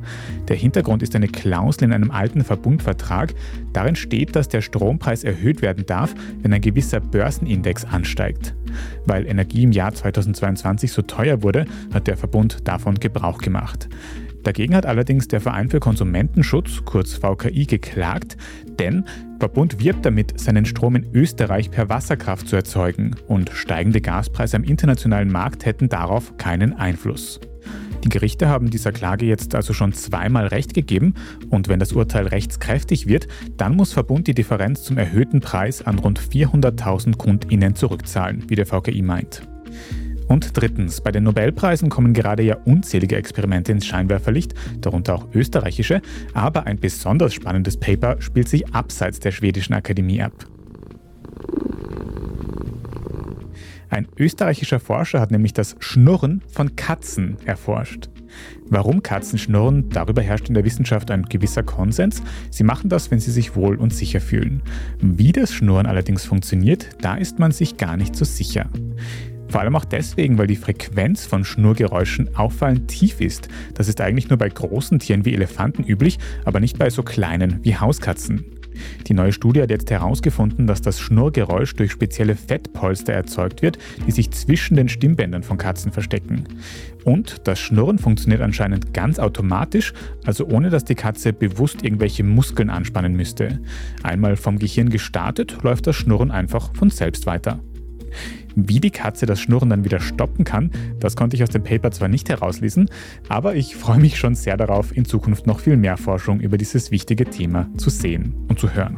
Der 0.47 0.57
Hintergrund 0.57 1.01
ist 1.01 1.15
eine 1.15 1.27
Klausel 1.27 1.85
in 1.85 1.93
einem 1.93 2.11
alten 2.11 2.43
Verbundvertrag. 2.43 3.33
Darin 3.73 3.95
steht, 3.95 4.35
dass 4.35 4.49
der 4.49 4.61
Strompreis 4.61 5.23
erhöht 5.23 5.61
werden 5.61 5.85
darf, 5.85 6.13
wenn 6.41 6.53
ein 6.53 6.61
gewisser 6.61 6.99
Börsenindex 6.99 7.85
ansteigt. 7.85 8.53
Weil 9.05 9.25
Energie 9.25 9.63
im 9.63 9.71
Jahr 9.71 9.93
2022 9.93 10.91
so 10.91 11.01
teuer 11.01 11.41
wurde, 11.41 11.65
hat 11.93 12.07
der 12.07 12.17
Verbund 12.17 12.67
davon 12.67 12.95
Gebrauch 12.95 13.37
gemacht. 13.37 13.87
Dagegen 14.43 14.75
hat 14.75 14.85
allerdings 14.85 15.27
der 15.27 15.41
Verein 15.41 15.69
für 15.69 15.79
Konsumentenschutz, 15.79 16.83
kurz 16.85 17.15
VKI, 17.15 17.65
geklagt, 17.65 18.37
denn 18.79 19.05
Verbund 19.39 19.83
wirbt 19.83 20.05
damit, 20.05 20.39
seinen 20.39 20.65
Strom 20.65 20.95
in 20.95 21.07
Österreich 21.13 21.69
per 21.69 21.89
Wasserkraft 21.89 22.47
zu 22.47 22.55
erzeugen 22.55 23.15
und 23.27 23.51
steigende 23.51 24.01
Gaspreise 24.01 24.57
am 24.57 24.63
internationalen 24.63 25.31
Markt 25.31 25.65
hätten 25.65 25.89
darauf 25.89 26.37
keinen 26.37 26.73
Einfluss. 26.73 27.39
Die 28.03 28.09
Gerichte 28.09 28.47
haben 28.47 28.69
dieser 28.69 28.91
Klage 28.91 29.25
jetzt 29.25 29.53
also 29.53 29.73
schon 29.73 29.91
zweimal 29.91 30.47
Recht 30.47 30.73
gegeben 30.73 31.15
und 31.49 31.67
wenn 31.67 31.79
das 31.79 31.91
Urteil 31.91 32.27
rechtskräftig 32.27 33.07
wird, 33.07 33.27
dann 33.57 33.75
muss 33.75 33.91
Verbund 33.91 34.27
die 34.27 34.33
Differenz 34.33 34.83
zum 34.83 34.97
erhöhten 34.97 35.41
Preis 35.41 35.81
an 35.81 35.99
rund 35.99 36.19
400.000 36.19 37.17
KundInnen 37.17 37.75
zurückzahlen, 37.75 38.45
wie 38.47 38.55
der 38.55 38.65
VKI 38.65 39.01
meint. 39.01 39.41
Und 40.27 40.57
drittens, 40.57 41.01
bei 41.01 41.11
den 41.11 41.23
Nobelpreisen 41.23 41.89
kommen 41.89 42.13
gerade 42.13 42.43
ja 42.43 42.57
unzählige 42.65 43.15
Experimente 43.15 43.71
ins 43.71 43.85
Scheinwerferlicht, 43.85 44.53
darunter 44.81 45.15
auch 45.15 45.27
österreichische, 45.33 46.01
aber 46.33 46.65
ein 46.65 46.79
besonders 46.79 47.33
spannendes 47.33 47.77
Paper 47.77 48.21
spielt 48.21 48.49
sich 48.49 48.73
abseits 48.73 49.19
der 49.19 49.31
schwedischen 49.31 49.73
Akademie 49.73 50.21
ab. 50.21 50.33
Ein 53.89 54.07
österreichischer 54.17 54.81
Forscher 54.81 55.21
hat 55.21 55.31
nämlich 55.31 55.53
das 55.53 55.75
Schnurren 55.79 56.41
von 56.51 56.75
Katzen 56.75 57.37
erforscht. 57.45 58.09
Warum 58.69 59.01
Katzen 59.01 59.39
schnurren, 59.39 59.89
darüber 59.89 60.21
herrscht 60.21 60.49
in 60.49 60.53
der 60.53 60.65
Wissenschaft 60.65 61.09
ein 61.09 61.23
gewisser 61.23 61.63
Konsens. 61.63 62.21
Sie 62.51 62.63
machen 62.63 62.89
das, 62.89 63.09
wenn 63.11 63.21
sie 63.21 63.31
sich 63.31 63.55
wohl 63.55 63.77
und 63.77 63.93
sicher 63.93 64.19
fühlen. 64.19 64.61
Wie 64.99 65.31
das 65.31 65.53
Schnurren 65.53 65.85
allerdings 65.85 66.25
funktioniert, 66.25 66.89
da 67.01 67.15
ist 67.15 67.39
man 67.39 67.53
sich 67.53 67.77
gar 67.77 67.95
nicht 67.95 68.15
so 68.15 68.25
sicher. 68.25 68.69
Vor 69.49 69.61
allem 69.61 69.75
auch 69.75 69.85
deswegen, 69.85 70.37
weil 70.37 70.47
die 70.47 70.55
Frequenz 70.55 71.25
von 71.25 71.45
Schnurgeräuschen 71.45 72.35
auffallend 72.35 72.87
tief 72.89 73.21
ist. 73.21 73.47
Das 73.73 73.87
ist 73.87 74.01
eigentlich 74.01 74.29
nur 74.29 74.37
bei 74.37 74.49
großen 74.49 74.99
Tieren 74.99 75.25
wie 75.25 75.33
Elefanten 75.33 75.83
üblich, 75.83 76.19
aber 76.45 76.59
nicht 76.59 76.77
bei 76.77 76.89
so 76.89 77.03
kleinen 77.03 77.59
wie 77.63 77.75
Hauskatzen. 77.75 78.45
Die 79.07 79.13
neue 79.13 79.31
Studie 79.33 79.61
hat 79.61 79.69
jetzt 79.69 79.89
herausgefunden, 79.89 80.67
dass 80.67 80.81
das 80.81 80.99
Schnurgeräusch 80.99 81.75
durch 81.75 81.91
spezielle 81.91 82.35
Fettpolster 82.35 83.13
erzeugt 83.13 83.61
wird, 83.61 83.77
die 84.05 84.11
sich 84.11 84.31
zwischen 84.31 84.75
den 84.75 84.89
Stimmbändern 84.89 85.43
von 85.43 85.57
Katzen 85.57 85.91
verstecken. 85.91 86.43
Und 87.03 87.47
das 87.47 87.59
Schnurren 87.59 87.99
funktioniert 87.99 88.41
anscheinend 88.41 88.93
ganz 88.93 89.17
automatisch, 89.17 89.93
also 90.25 90.45
ohne 90.45 90.69
dass 90.69 90.85
die 90.85 90.95
Katze 90.95 91.33
bewusst 91.33 91.83
irgendwelche 91.83 92.23
Muskeln 92.23 92.69
anspannen 92.69 93.15
müsste. 93.15 93.59
Einmal 94.03 94.35
vom 94.35 94.59
Gehirn 94.59 94.89
gestartet, 94.89 95.57
läuft 95.63 95.87
das 95.87 95.95
Schnurren 95.95 96.31
einfach 96.31 96.75
von 96.75 96.89
selbst 96.89 97.25
weiter. 97.25 97.59
Wie 98.59 98.79
die 98.79 98.89
Katze 98.89 99.27
das 99.27 99.39
Schnurren 99.39 99.69
dann 99.69 99.83
wieder 99.83 99.99
stoppen 99.99 100.43
kann, 100.43 100.71
das 100.99 101.15
konnte 101.15 101.35
ich 101.35 101.43
aus 101.43 101.51
dem 101.51 101.63
Paper 101.63 101.91
zwar 101.91 102.07
nicht 102.07 102.27
herauslesen, 102.27 102.89
aber 103.29 103.53
ich 103.53 103.75
freue 103.75 103.99
mich 103.99 104.17
schon 104.17 104.33
sehr 104.33 104.57
darauf, 104.57 104.97
in 104.97 105.05
Zukunft 105.05 105.45
noch 105.45 105.59
viel 105.59 105.77
mehr 105.77 105.95
Forschung 105.95 106.39
über 106.39 106.57
dieses 106.57 106.89
wichtige 106.89 107.25
Thema 107.25 107.69
zu 107.77 107.91
sehen 107.91 108.33
und 108.47 108.59
zu 108.59 108.73
hören. 108.73 108.97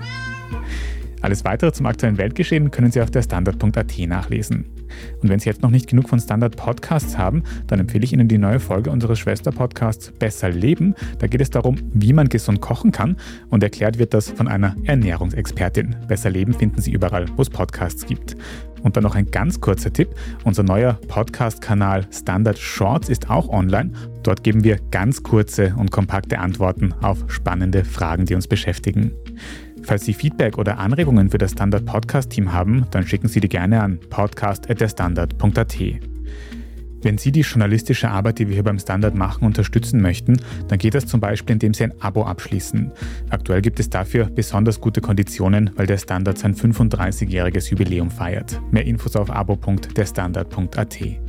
Alles 1.22 1.44
weitere 1.44 1.74
zum 1.74 1.86
aktuellen 1.88 2.18
Weltgeschehen 2.18 2.72
können 2.72 2.92
Sie 2.92 3.02
auf 3.02 3.12
der 3.12 3.22
Standard.at 3.22 3.98
nachlesen. 4.08 4.66
Und 5.22 5.30
wenn 5.30 5.40
Sie 5.40 5.50
jetzt 5.50 5.62
noch 5.62 5.70
nicht 5.70 5.90
genug 5.90 6.08
von 6.08 6.20
Standard 6.20 6.56
Podcasts 6.56 7.18
haben, 7.18 7.44
dann 7.68 7.80
empfehle 7.80 8.04
ich 8.04 8.14
Ihnen 8.14 8.28
die 8.28 8.38
neue 8.38 8.60
Folge 8.60 8.90
unseres 8.90 9.20
Schwesterpodcasts 9.20 10.14
Besser 10.14 10.50
Leben. 10.50 10.96
Da 11.20 11.28
geht 11.28 11.42
es 11.42 11.50
darum, 11.50 11.78
wie 11.94 12.14
man 12.14 12.30
gesund 12.30 12.62
kochen 12.62 12.92
kann 12.92 13.18
und 13.50 13.64
erklärt 13.64 14.00
wird 14.00 14.14
das 14.14 14.30
von 14.30 14.48
einer 14.48 14.76
Ernährungsexpertin. 14.86 15.96
Besser 16.08 16.30
Leben 16.30 16.54
finden 16.54 16.82
Sie 16.82 16.92
überall, 16.92 17.26
wo 17.36 17.42
es 17.42 17.50
Podcasts 17.50 18.06
gibt. 18.06 18.38
Und 18.84 18.96
dann 18.96 19.04
noch 19.04 19.16
ein 19.16 19.30
ganz 19.32 19.60
kurzer 19.60 19.92
Tipp. 19.92 20.10
Unser 20.44 20.64
neuer 20.64 21.00
Podcast-Kanal 21.08 22.08
Standard 22.12 22.58
Shorts 22.58 23.10
ist 23.10 23.30
auch 23.30 23.50
online. 23.50 23.92
Dort 24.24 24.44
geben 24.44 24.64
wir 24.64 24.78
ganz 24.92 25.24
kurze 25.24 25.74
und 25.78 25.92
kompakte 25.92 26.40
Antworten 26.40 26.94
auf 27.02 27.26
spannende 27.28 27.86
Fragen, 27.86 28.26
die 28.26 28.36
uns 28.36 28.48
beschäftigen. 28.48 29.12
Falls 29.84 30.06
Sie 30.06 30.14
Feedback 30.14 30.58
oder 30.58 30.78
Anregungen 30.78 31.30
für 31.30 31.38
das 31.38 31.52
Standard 31.52 31.86
Podcast 31.86 32.32
Team 32.32 32.54
haben, 32.54 32.86
dann 32.92 33.08
schicken 33.08 33.28
Sie 33.28 33.40
die 33.40 33.50
gerne 33.50 33.82
an 33.82 34.00
podcast.derstandard.at. 34.10 36.19
Wenn 37.02 37.18
Sie 37.18 37.32
die 37.32 37.42
journalistische 37.42 38.10
Arbeit, 38.10 38.40
die 38.40 38.48
wir 38.48 38.56
hier 38.56 38.64
beim 38.64 38.80
Standard 38.80 39.16
machen, 39.16 39.46
unterstützen 39.46 40.02
möchten, 40.02 40.38
dann 40.68 40.78
geht 40.78 40.96
das 40.96 41.06
zum 41.06 41.20
Beispiel, 41.20 41.54
indem 41.54 41.74
Sie 41.74 41.84
ein 41.84 42.02
Abo 42.02 42.24
abschließen. 42.24 42.92
Aktuell 43.30 43.62
gibt 43.62 43.80
es 43.80 43.90
dafür 43.90 44.26
besonders 44.26 44.82
gute 44.82 45.02
Konditionen, 45.02 45.72
weil 45.76 45.88
der 45.88 45.98
Standard 45.98 46.38
sein 46.38 46.56
35-jähriges 46.56 47.70
Jubiläum 47.70 48.12
feiert. 48.12 48.62
Mehr 48.72 48.86
Infos 48.86 49.16
auf 49.16 49.30
abo.derstandard.at. 49.30 51.29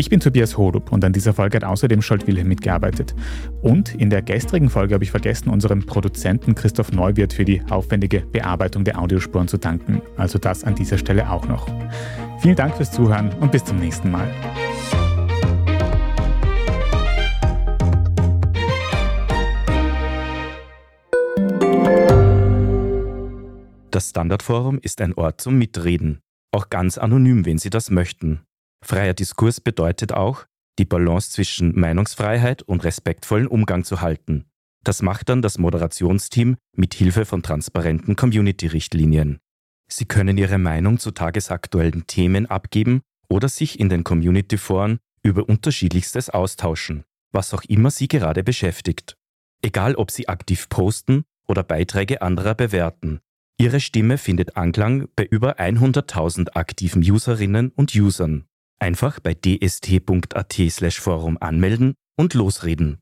Ich 0.00 0.08
bin 0.08 0.18
Tobias 0.18 0.56
Horup 0.56 0.92
und 0.92 1.04
an 1.04 1.12
dieser 1.12 1.34
Folge 1.34 1.56
hat 1.56 1.64
außerdem 1.64 2.00
Scholt 2.00 2.26
Wilhelm 2.26 2.48
mitgearbeitet. 2.48 3.14
Und 3.60 3.94
in 3.94 4.08
der 4.08 4.22
gestrigen 4.22 4.70
Folge 4.70 4.94
habe 4.94 5.04
ich 5.04 5.10
vergessen, 5.10 5.50
unserem 5.50 5.84
Produzenten 5.84 6.54
Christoph 6.54 6.90
Neuwirth 6.90 7.34
für 7.34 7.44
die 7.44 7.60
aufwendige 7.68 8.20
Bearbeitung 8.20 8.84
der 8.84 8.98
Audiospuren 8.98 9.46
zu 9.46 9.58
danken. 9.58 10.00
Also 10.16 10.38
das 10.38 10.64
an 10.64 10.74
dieser 10.74 10.96
Stelle 10.96 11.30
auch 11.30 11.46
noch. 11.46 11.68
Vielen 12.38 12.56
Dank 12.56 12.78
fürs 12.78 12.90
Zuhören 12.90 13.30
und 13.40 13.52
bis 13.52 13.62
zum 13.62 13.76
nächsten 13.76 14.10
Mal. 14.10 14.26
Das 23.90 24.08
Standardforum 24.08 24.78
ist 24.78 25.02
ein 25.02 25.12
Ort 25.12 25.42
zum 25.42 25.58
Mitreden, 25.58 26.20
auch 26.52 26.70
ganz 26.70 26.96
anonym, 26.96 27.44
wenn 27.44 27.58
Sie 27.58 27.68
das 27.68 27.90
möchten. 27.90 28.40
Freier 28.84 29.14
Diskurs 29.14 29.60
bedeutet 29.60 30.12
auch, 30.12 30.46
die 30.78 30.84
Balance 30.84 31.30
zwischen 31.30 31.78
Meinungsfreiheit 31.78 32.62
und 32.62 32.84
respektvollen 32.84 33.46
Umgang 33.46 33.84
zu 33.84 34.00
halten. 34.00 34.46
Das 34.82 35.02
macht 35.02 35.28
dann 35.28 35.42
das 35.42 35.58
Moderationsteam 35.58 36.56
mit 36.74 36.94
Hilfe 36.94 37.26
von 37.26 37.42
transparenten 37.42 38.16
Community-Richtlinien. 38.16 39.38
Sie 39.92 40.06
können 40.06 40.38
Ihre 40.38 40.58
Meinung 40.58 40.98
zu 40.98 41.10
tagesaktuellen 41.10 42.06
Themen 42.06 42.46
abgeben 42.46 43.02
oder 43.28 43.48
sich 43.48 43.78
in 43.78 43.88
den 43.88 44.04
Community-Foren 44.04 44.98
über 45.22 45.48
unterschiedlichstes 45.48 46.30
austauschen, 46.30 47.04
was 47.32 47.52
auch 47.52 47.62
immer 47.64 47.90
Sie 47.90 48.08
gerade 48.08 48.42
beschäftigt. 48.42 49.16
Egal 49.62 49.96
ob 49.96 50.10
Sie 50.10 50.28
aktiv 50.28 50.68
posten 50.70 51.24
oder 51.46 51.62
Beiträge 51.62 52.22
anderer 52.22 52.54
bewerten, 52.54 53.20
Ihre 53.58 53.80
Stimme 53.80 54.16
findet 54.16 54.56
Anklang 54.56 55.08
bei 55.16 55.26
über 55.26 55.58
100.000 55.58 56.52
aktiven 56.54 57.02
Userinnen 57.02 57.70
und 57.76 57.94
Usern. 57.94 58.46
Einfach 58.80 59.20
bei 59.20 59.34
dst.at/forum 59.34 61.38
anmelden 61.40 61.94
und 62.16 62.34
losreden. 62.34 62.98